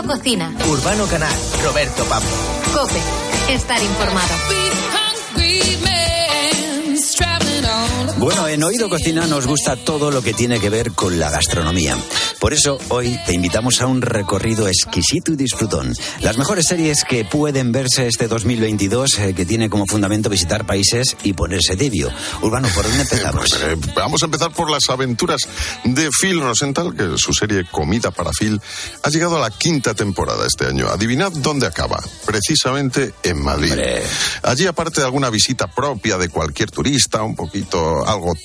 [0.06, 0.54] Cocina.
[0.70, 1.34] Urbano Canal,
[1.64, 2.30] Roberto Pablo.
[2.74, 3.00] Cope.
[3.54, 4.36] Estar informado.
[8.18, 11.96] Bueno, en Oído Cocina nos gusta todo lo que tiene que ver con la gastronomía.
[12.46, 15.96] Por eso hoy te invitamos a un recorrido exquisito y disfrutón.
[16.20, 21.18] Las mejores series que pueden verse este 2022, eh, que tiene como fundamento visitar países
[21.24, 22.12] y ponerse tibio.
[22.44, 23.52] Urbano, ¿por dónde empezamos?
[23.52, 25.42] Eh, vamos a empezar por las aventuras
[25.86, 28.62] de Phil Rosenthal, que su serie Comida para Phil
[29.02, 30.88] ha llegado a la quinta temporada este año.
[30.88, 32.00] Adivinad dónde acaba.
[32.28, 33.74] Precisamente en Madrid.
[34.44, 38.36] Allí, aparte de alguna visita propia de cualquier turista, un poquito algo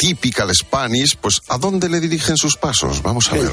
[0.00, 3.02] típica al Spanish, pues ¿a dónde le dirigen sus pasos?
[3.02, 3.50] Vamos a ver.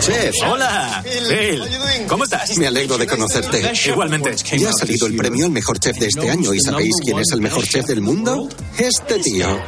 [0.50, 1.62] Hola, Phil.
[2.08, 2.58] ¿Cómo estás?
[2.58, 3.70] Me alegro de conocerte.
[3.86, 4.34] Igualmente.
[4.58, 7.32] Ya ha salido el premio al mejor chef de este año y ¿sabéis quién es
[7.34, 8.48] el mejor chef del mundo?
[8.78, 9.60] Este tío.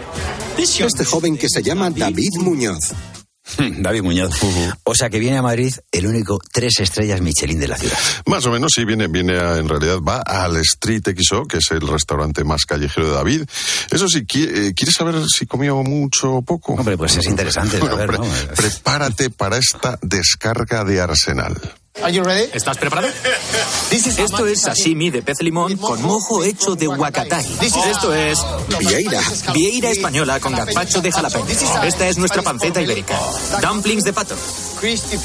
[0.58, 2.94] Este joven que se llama David Muñoz.
[3.78, 4.36] David Muñoz.
[4.84, 7.98] O sea que viene a Madrid el único tres estrellas Michelin de la ciudad.
[8.26, 11.72] Más o menos, sí, viene, viene a- en realidad, va al Street XO, que es
[11.72, 13.44] el restaurante más callejero de David.
[13.92, 16.74] Eso sí, eh, ¿quieres saber si comió mucho o poco?
[16.74, 18.26] Hombre, pues es interesante Bueno, saber, pre- ¿no?
[18.56, 21.56] Prepárate para esta descarga de Arsenal.
[22.54, 23.10] ¿Estás preparado?
[23.92, 27.46] Esto es sashimi de pez limón con mojo hecho de huacatay.
[27.62, 28.40] Esto es
[28.80, 29.22] Vieira.
[29.54, 31.46] vieira española con gazpacho de jalapeño.
[31.84, 33.20] Esta es nuestra panceta ibérica.
[33.62, 34.36] Dumplings de pato.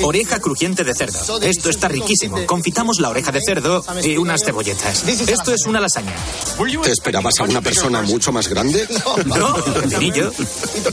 [0.03, 1.41] Oreja crujiente de cerdo.
[1.41, 2.45] Esto está riquísimo.
[2.47, 5.07] Confitamos la oreja de cerdo y unas cebolletas.
[5.07, 6.15] Esto es una lasaña.
[6.83, 8.87] ¿Te esperabas a una persona mucho más grande?
[9.27, 10.33] No, pequeñillo.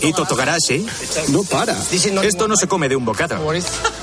[0.01, 0.85] Y totogarashi.
[1.29, 1.75] No para.
[2.23, 3.37] Esto no se come de un bocado.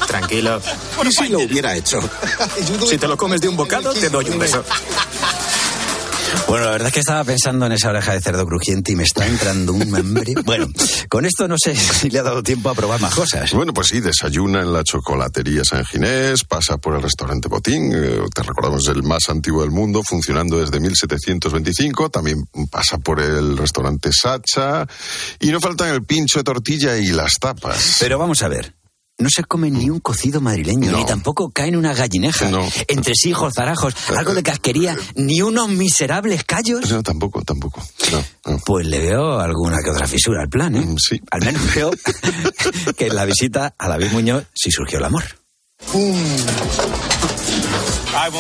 [0.07, 0.61] Tranquilo.
[1.07, 2.01] ¿Y si lo hubiera hecho?
[2.89, 4.65] Si te lo comes de un bocado, te doy un beso.
[6.47, 9.03] Bueno, la verdad es que estaba pensando en esa oreja de cerdo crujiente y me
[9.03, 10.35] está entrando un hambre.
[10.45, 10.67] Bueno,
[11.11, 13.53] con esto no sé si le ha dado tiempo a probar más cosas.
[13.53, 18.21] Bueno, pues sí, desayuna en la chocolatería San Ginés, pasa por el restaurante Botín, eh,
[18.35, 24.11] te recordamos el más antiguo del mundo, funcionando desde 1725, también pasa por el restaurante
[24.11, 24.87] Sacha,
[25.39, 27.97] y no faltan el pincho de tortilla y las tapas.
[28.01, 28.78] Pero vamos a ver.
[29.21, 32.51] No se come ni un cocido madrileño, ni tampoco caen una gallineja.
[32.87, 36.89] Entre hijos, zarajos, algo de casquería, ni unos miserables callos.
[36.89, 37.83] No, tampoco, tampoco.
[38.65, 40.95] Pues le veo alguna que otra fisura al plan, ¿eh?
[40.99, 41.21] Sí.
[41.33, 41.91] Al menos veo
[42.97, 45.25] que en la visita a David Muñoz sí surgió el amor.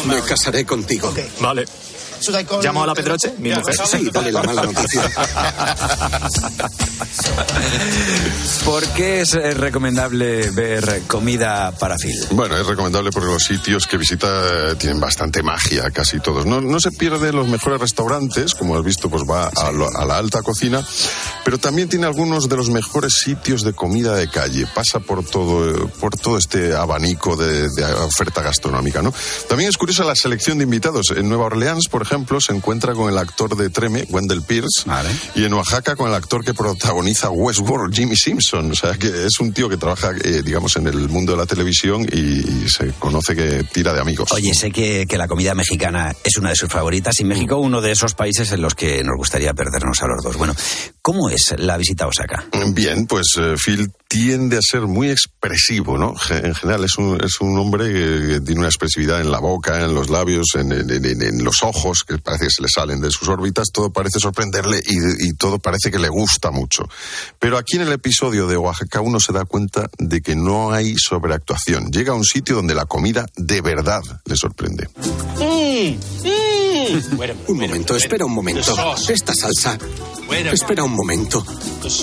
[0.06, 1.12] Me casaré contigo.
[1.40, 1.64] Vale.
[2.62, 3.76] ¿Llamo a la Pedroche, mi mujer?
[3.86, 5.02] Sí, dale la mala noticia.
[8.64, 12.14] ¿Por qué es eh, recomendable ver comida para Phil?
[12.32, 14.26] Bueno, es recomendable porque los sitios que visita
[14.72, 16.44] eh, tienen bastante magia, casi todos.
[16.46, 20.04] No, no se pierde los mejores restaurantes, como has visto, pues va a, lo- a
[20.04, 20.84] la alta cocina,
[21.44, 24.66] pero también tiene algunos de los mejores sitios de comida de calle.
[24.74, 29.12] Pasa por todo, por todo este abanico de, de oferta gastronómica, ¿no?
[29.48, 31.06] También es curiosa la selección de invitados.
[31.16, 34.84] En Nueva Orleans, por ejemplo, se encuentra con el actor de Treme, Wendell Pierce,
[35.34, 38.72] y en Oaxaca con el actor que protagoniza Westworld, Jimmy Simpson.
[38.72, 41.46] O sea, que es un tío que trabaja, eh, digamos, en el mundo de la
[41.46, 44.32] televisión y, y se conoce que tira de amigos.
[44.32, 47.80] Oye, sé que, que la comida mexicana es una de sus favoritas y México uno
[47.80, 50.36] de esos países en los que nos gustaría perdernos a los dos.
[50.36, 50.54] Bueno,
[51.08, 52.44] ¿cómo es la visita a Osaka?
[52.74, 56.14] Bien, pues eh, Phil tiende a ser muy expresivo, ¿no?
[56.28, 59.94] En general es un, es un hombre que tiene una expresividad en la boca, en
[59.94, 63.10] los labios, en, en- en- en los ojos, que parece que se le salen de
[63.10, 66.86] sus órbitas, todo parece sorprenderle y, y todo parece que le gusta mucho.
[67.38, 70.94] Pero aquí en el episodio de Oaxaca uno se da cuenta de que no hay
[70.98, 71.90] sobreactuación.
[71.90, 74.88] Llega a un sitio donde la comida de verdad le sorprende.
[77.48, 78.74] Un momento, espera un momento.
[79.08, 79.78] Esta salsa.
[80.52, 81.44] Espera un momento.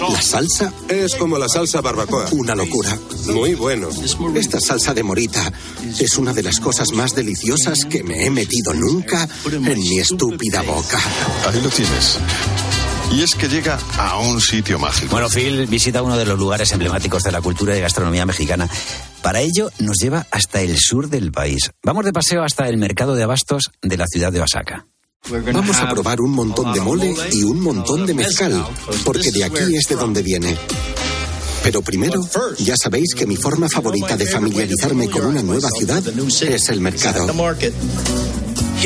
[0.09, 2.27] La salsa Es como la salsa barbacoa.
[2.31, 2.97] Una locura.
[3.27, 3.89] Muy bueno.
[4.35, 5.51] Esta salsa de morita
[5.99, 10.61] es una de las cosas más deliciosas que me he metido nunca en mi estúpida
[10.61, 10.99] boca.
[11.47, 12.19] Ahí lo tienes.
[13.11, 15.11] Y es que llega a un sitio mágico.
[15.11, 18.67] Bueno, Phil visita uno de los lugares emblemáticos de la cultura y gastronomía mexicana.
[19.21, 21.71] Para ello nos lleva hasta el sur del país.
[21.83, 24.87] Vamos de paseo hasta el mercado de abastos de la ciudad de Osaka.
[25.29, 28.65] Vamos a probar un montón de mole y un montón de mezcal,
[29.03, 30.55] porque de aquí es de donde viene.
[31.63, 32.21] Pero primero,
[32.59, 37.25] ya sabéis que mi forma favorita de familiarizarme con una nueva ciudad es el mercado.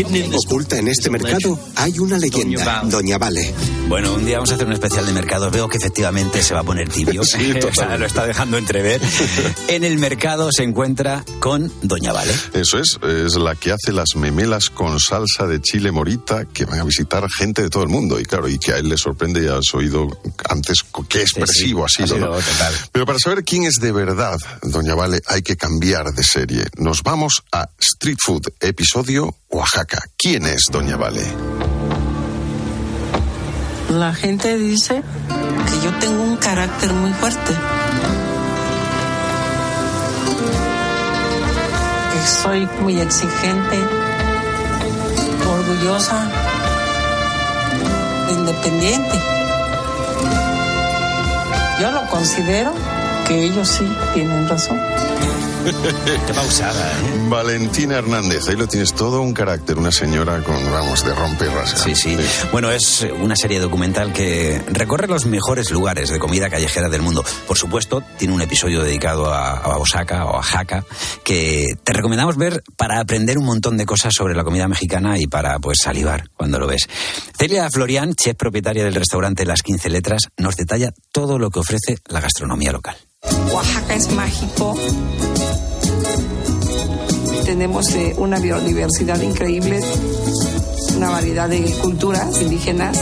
[0.02, 3.54] Oculta en este mercado hay una leyenda, Doña Vale.
[3.90, 5.52] Bueno, un día vamos a hacer un especial de mercado.
[5.52, 7.22] Veo que efectivamente se va a poner tibio.
[7.30, 8.00] Sí, O sea, total.
[8.00, 9.02] lo está dejando entrever.
[9.68, 12.34] En el mercado se encuentra con Doña Vale.
[12.54, 16.80] Eso es, es la que hace las memelas con salsa de chile morita que van
[16.80, 18.20] a visitar gente de todo el mundo.
[18.20, 20.08] Y claro, y que a él le sorprende, ya has oído
[20.50, 22.16] antes qué expresivo sí, ha sido.
[22.16, 22.42] ha ¿no?
[22.42, 22.74] sido total.
[22.94, 26.64] Pero para saber quién es de verdad Doña Vale, hay que cambiar de serie.
[26.78, 30.00] Nos vamos a Street Food, episodio Oaxaca.
[30.18, 31.26] ¿Quién es Doña Vale?
[33.90, 35.02] La gente dice
[35.68, 37.54] que yo tengo un carácter muy fuerte.
[42.14, 43.78] Que soy muy exigente,
[45.50, 46.30] orgullosa,
[48.30, 49.20] independiente.
[51.82, 52.72] Yo lo considero
[53.28, 54.80] que ellos sí tienen razón.
[56.28, 57.28] Qué pausada, ¿eh?
[57.30, 61.84] Valentina Hernández, ahí lo tienes todo un carácter, una señora con, vamos, de romper rasgar.
[61.84, 62.18] Sí, sí.
[62.52, 67.24] Bueno, es una serie documental que recorre los mejores lugares de comida callejera del mundo.
[67.48, 70.86] Por supuesto, tiene un episodio dedicado a, a Osaka o a Oaxaca
[71.24, 75.28] que te recomendamos ver para aprender un montón de cosas sobre la comida mexicana y
[75.28, 76.88] para pues salivar cuando lo ves.
[77.38, 81.98] Celia Florian, chef propietaria del restaurante Las 15 Letras, nos detalla todo lo que ofrece
[82.08, 82.96] la gastronomía local.
[83.52, 84.78] Oaxaca es mágico.
[87.50, 89.80] Tenemos eh, una biodiversidad increíble,
[90.96, 92.96] una variedad de culturas indígenas,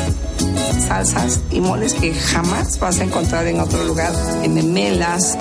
[0.88, 4.14] salsas y moles que jamás vas a encontrar en otro lugar.
[4.44, 5.38] En memelas,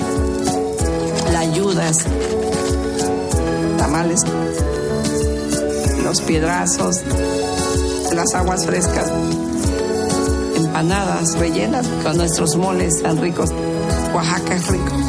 [1.31, 2.03] layudas,
[3.77, 4.25] tamales,
[6.03, 7.01] los piedrazos,
[8.13, 9.09] las aguas frescas,
[10.57, 13.51] empanadas rellenas con nuestros moles tan ricos.
[14.13, 15.06] Oaxaca es rico.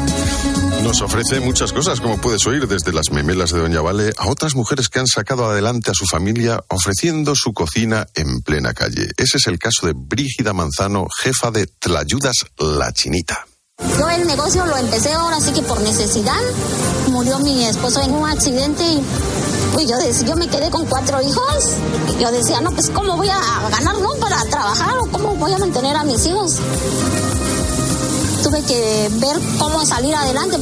[0.83, 4.55] Nos ofrece muchas cosas, como puedes oír, desde las memelas de Doña Vale a otras
[4.55, 9.09] mujeres que han sacado adelante a su familia ofreciendo su cocina en plena calle.
[9.17, 13.45] Ese es el caso de Brígida Manzano, jefa de Tlayudas La Chinita.
[13.97, 16.39] Yo el negocio lo empecé ahora sí que por necesidad.
[17.07, 19.01] Murió mi esposo en un accidente y
[19.73, 21.77] pues yo, decía, yo me quedé con cuatro hijos.
[22.15, 24.13] Y yo decía, no, pues ¿cómo voy a ganar, no?
[24.19, 26.59] Para trabajar o cómo voy a mantener a mis hijos.
[28.43, 30.57] Tuve que ver cómo salir adelante.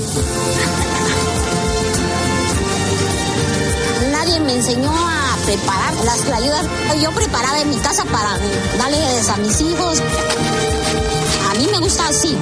[4.11, 6.65] Nadie me enseñó a preparar las ayudas.
[7.01, 8.37] Yo preparaba en mi casa para
[8.77, 10.01] darles a mis hijos.
[11.51, 12.35] A mí me gusta así.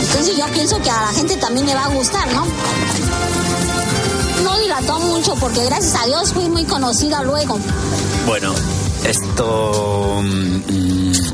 [0.00, 2.46] Entonces yo pienso que a la gente también le va a gustar, ¿no?
[4.44, 7.58] No dilató mucho porque gracias a Dios fui muy conocida luego.
[8.26, 8.54] Bueno,
[9.04, 10.22] esto.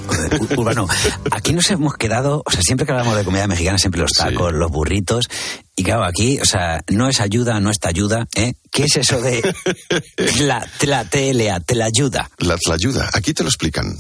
[0.09, 0.87] Ur- Urbano,
[1.31, 4.53] aquí nos hemos quedado, o sea, siempre que hablamos de comida mexicana, siempre los tacos,
[4.53, 5.27] los burritos,
[5.75, 8.55] y claro, aquí, o sea, no es ayuda, no está ayuda, ¿eh?
[8.71, 9.43] ¿Qué es eso de
[10.41, 12.31] la, la telea, te la ayuda?
[12.39, 13.97] La Tlayuda, aquí te lo explican.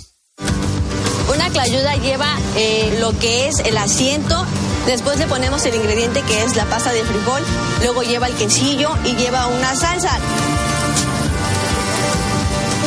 [1.35, 4.47] Una clayuda lleva eh, lo que es el asiento,
[4.87, 7.43] después le ponemos el ingrediente que es la pasta de frijol,
[7.83, 10.19] luego lleva el quesillo y lleva una salsa.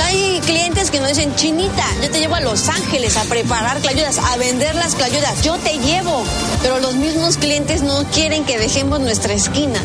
[0.10, 4.18] Hay clientes que nos dicen, Chinita, yo te llevo a Los Ángeles a preparar clayudas,
[4.18, 5.44] a vender las clayudas.
[5.44, 6.24] Yo te llevo,
[6.64, 9.80] pero los mismos clientes no quieren que dejemos nuestra esquina.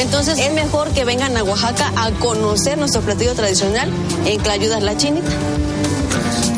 [0.00, 3.88] Entonces es mejor que vengan a Oaxaca a conocer nuestro platillo tradicional
[4.26, 5.30] en Clayudas La Chinita.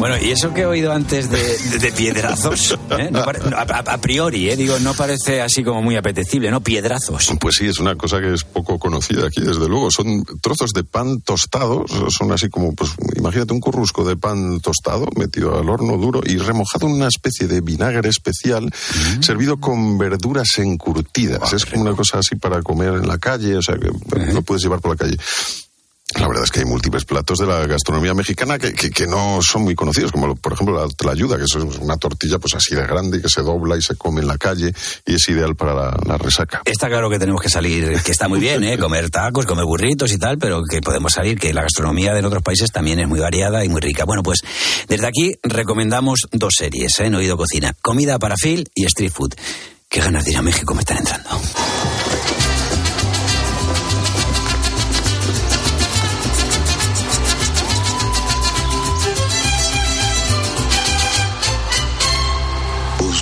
[0.01, 3.11] Bueno, y eso que he oído antes de, de- de piedrazos, ¿eh?
[3.13, 4.57] No pare- a, priori, ¿eh?
[4.57, 6.63] digo, no parece así como muy apetecible, ¿no?
[6.63, 7.31] Piedrazos.
[7.39, 9.91] Pues sí, es una cosa que es poco conocida aquí, desde luego.
[9.91, 15.07] Son trozos de pan tostados, son así como, pues imagínate un currusco de pan tostado
[15.17, 18.73] metido al horno duro y remojado en una especie de vinagre especial,
[19.21, 21.53] servido con verduras encurtidas.
[21.53, 23.91] es como una cosa así para comer en la calle, o sea, que
[24.33, 25.19] lo puedes llevar por la calle.
[26.19, 29.39] La verdad es que hay múltiples platos de la gastronomía mexicana que, que- que no
[29.43, 32.83] son muy conocidos, como por ejemplo la tlayuda, que es una tortilla pues así de
[32.87, 34.73] grande que se dobla y se come en la calle
[35.07, 36.63] y es ideal para la, la resaca.
[36.65, 38.77] Está claro que tenemos que salir, que está muy bien, ¿eh?
[38.81, 42.43] comer tacos, comer burritos y tal, pero que podemos salir, que la gastronomía de otros
[42.43, 44.05] países también es muy variada y muy rica.
[44.05, 44.41] Bueno, pues
[44.89, 47.07] desde aquí recomendamos dos series ¿eh?
[47.07, 49.35] en Oído Cocina, Comida para Phil y Street Food.
[49.89, 51.31] Qué ganas de ir a México me están entrando.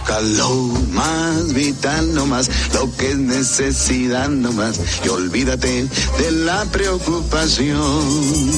[0.09, 0.55] Busca lo
[0.93, 4.81] más vital nomás, lo que es necesidad nomás.
[5.05, 5.87] Y olvídate
[6.19, 8.51] de la preocupación.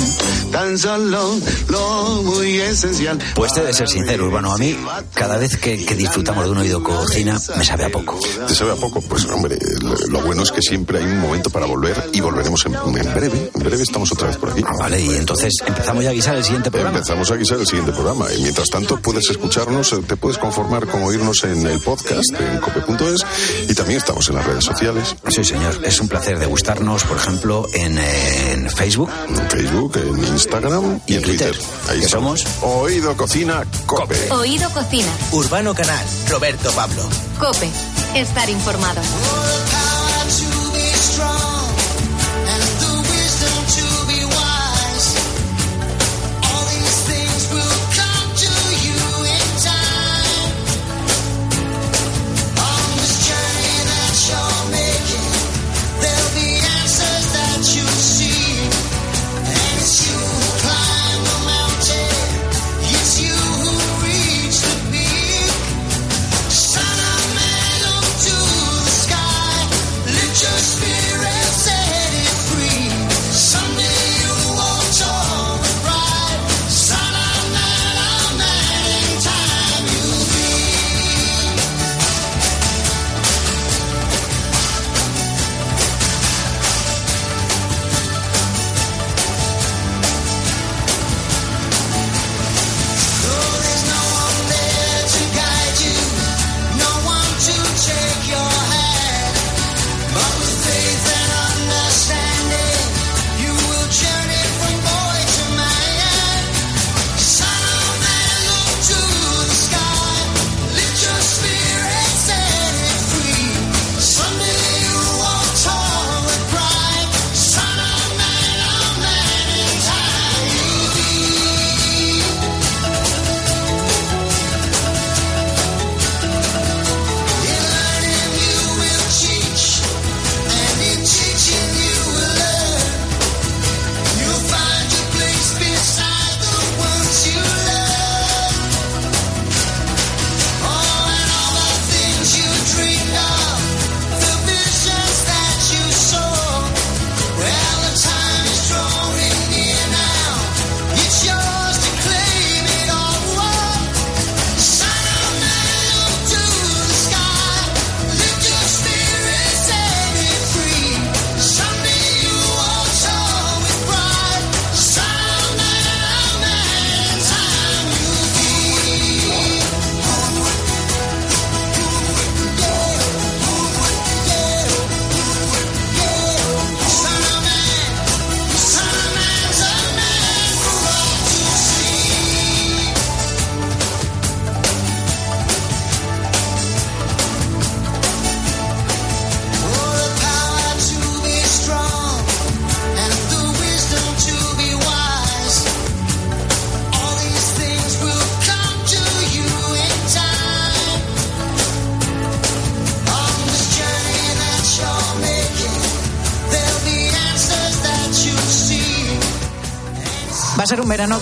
[0.53, 1.36] Tan solo
[1.68, 3.18] lo muy esencial.
[3.34, 4.53] Pues te de ser sincero, Urbano.
[4.53, 4.76] A mí,
[5.14, 8.16] cada vez que, que disfrutamos de un oído cocina, me sabe a poco.
[8.46, 9.01] ¿Te sabe a poco?
[9.01, 12.64] Pues hombre, lo, lo bueno es que siempre hay un momento para volver y volveremos
[12.66, 13.51] en, en breve.
[13.55, 14.62] En breve estamos otra vez por aquí.
[14.64, 16.98] Ah, vale, y entonces empezamos ya a guisar el siguiente programa.
[16.98, 18.32] Empezamos a guisar el siguiente programa.
[18.32, 22.59] Y mientras tanto puedes escucharnos, eh, te puedes conformar con oírnos en el podcast en
[22.59, 23.24] cope.es
[23.68, 25.16] y también estamos en las redes sociales.
[25.28, 25.80] Sí, señor.
[25.84, 29.11] Es un placer degustarnos, por ejemplo, en, en Facebook.
[29.28, 31.55] En Facebook, en Instagram y, en Twitter.
[31.88, 32.45] Ahí ¿Qué estamos.
[32.62, 34.30] Oído Cocina Cope.
[34.32, 35.11] Oído Cocina.
[35.32, 37.03] Urbano Canal, Roberto Pablo.
[37.38, 37.70] Cope.
[38.14, 39.01] Estar informado.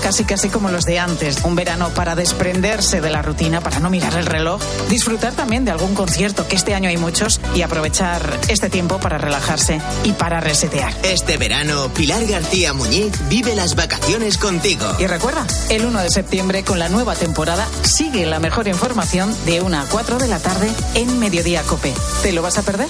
[0.08, 3.90] Casi casi como los de antes, un verano para desprenderse de la rutina, para no
[3.90, 8.40] mirar el reloj, disfrutar también de algún concierto, que este año hay muchos, y aprovechar
[8.48, 10.94] este tiempo para relajarse y para resetear.
[11.02, 14.86] Este verano, Pilar García Muñiz vive las vacaciones contigo.
[14.98, 19.60] Y recuerda, el 1 de septiembre con la nueva temporada sigue la mejor información de
[19.60, 21.92] 1 a 4 de la tarde en Mediodía Cope.
[22.22, 22.88] ¿Te lo vas a perder?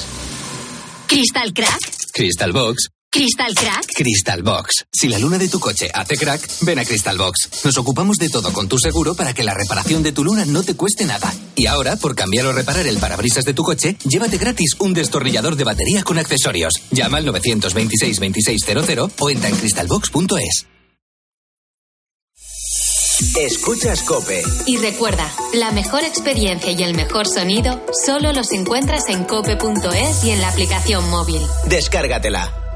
[1.09, 1.81] Crystal Crack.
[2.13, 2.91] Crystal Box.
[3.11, 3.87] Crystal Crack.
[3.95, 4.85] Crystal Box.
[4.93, 7.65] Si la luna de tu coche hace crack, ven a Crystal Box.
[7.65, 10.63] Nos ocupamos de todo con tu seguro para que la reparación de tu luna no
[10.63, 11.33] te cueste nada.
[11.55, 15.57] Y ahora, por cambiar o reparar el parabrisas de tu coche, llévate gratis un destornillador
[15.57, 16.75] de batería con accesorios.
[16.91, 20.67] Llama al 926 2600 o entra en crystalbox.es.
[23.37, 24.43] Escuchas Cope.
[24.67, 30.31] Y recuerda, la mejor experiencia y el mejor sonido solo los encuentras en cope.es y
[30.31, 31.41] en la aplicación móvil.
[31.67, 32.68] Descárgatela.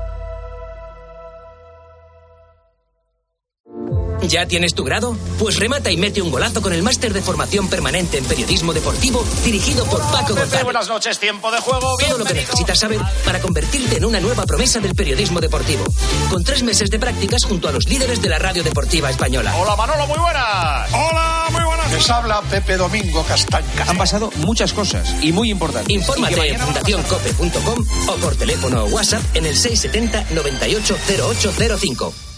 [4.28, 5.16] ¿Ya tienes tu grado?
[5.38, 9.24] Pues remata y mete un golazo con el máster de formación permanente en periodismo deportivo
[9.44, 10.64] dirigido por Paco González.
[10.64, 11.96] Buenas noches, tiempo de juego.
[11.98, 15.84] Todo lo que necesitas saber para convertirte en una nueva promesa del periodismo deportivo.
[16.30, 19.54] Con tres meses de prácticas junto a los líderes de la radio deportiva española.
[19.56, 20.92] Hola Manolo, muy buenas.
[20.92, 23.66] Hola, muy buenas Les habla Pepe Domingo Castaña.
[23.88, 25.94] Han pasado muchas cosas y muy importantes.
[25.94, 32.31] Infórmate en fundacioncope.com o por teléfono o WhatsApp en el 670 98 0805.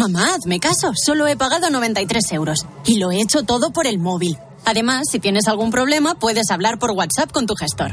[0.00, 0.92] Mamá, hazme caso.
[0.94, 2.60] Solo he pagado 93 euros.
[2.86, 4.38] Y lo he hecho todo por el móvil.
[4.64, 7.92] Además, si tienes algún problema, puedes hablar por WhatsApp con tu gestor.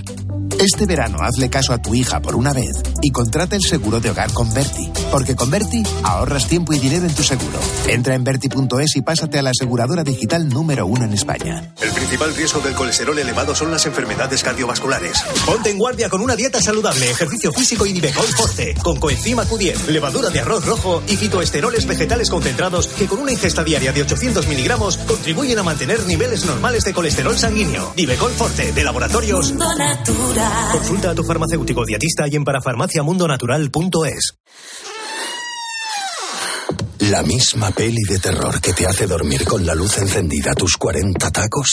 [0.59, 4.09] Este verano hazle caso a tu hija por una vez y contrata el seguro de
[4.09, 4.89] hogar con Berti.
[5.11, 7.59] Porque con Berti ahorras tiempo y dinero en tu seguro.
[7.87, 11.73] Entra en Berti.es y pásate a la aseguradora digital número uno en España.
[11.79, 15.23] El principal riesgo del colesterol elevado son las enfermedades cardiovasculares.
[15.45, 19.87] Ponte en guardia con una dieta saludable, ejercicio físico y Nivecol Forte, con coenzima Q10,
[19.87, 24.47] levadura de arroz rojo y fitoesteroles vegetales concentrados que con una ingesta diaria de 800
[24.47, 27.93] miligramos contribuyen a mantener niveles normales de colesterol sanguíneo.
[27.95, 29.53] Nivecol Forte, de laboratorios.
[30.71, 34.33] Consulta a tu farmacéutico dietista y en parafarmaciamundonatural.es.
[36.99, 41.31] La misma peli de terror que te hace dormir con la luz encendida tus 40
[41.31, 41.69] tacos.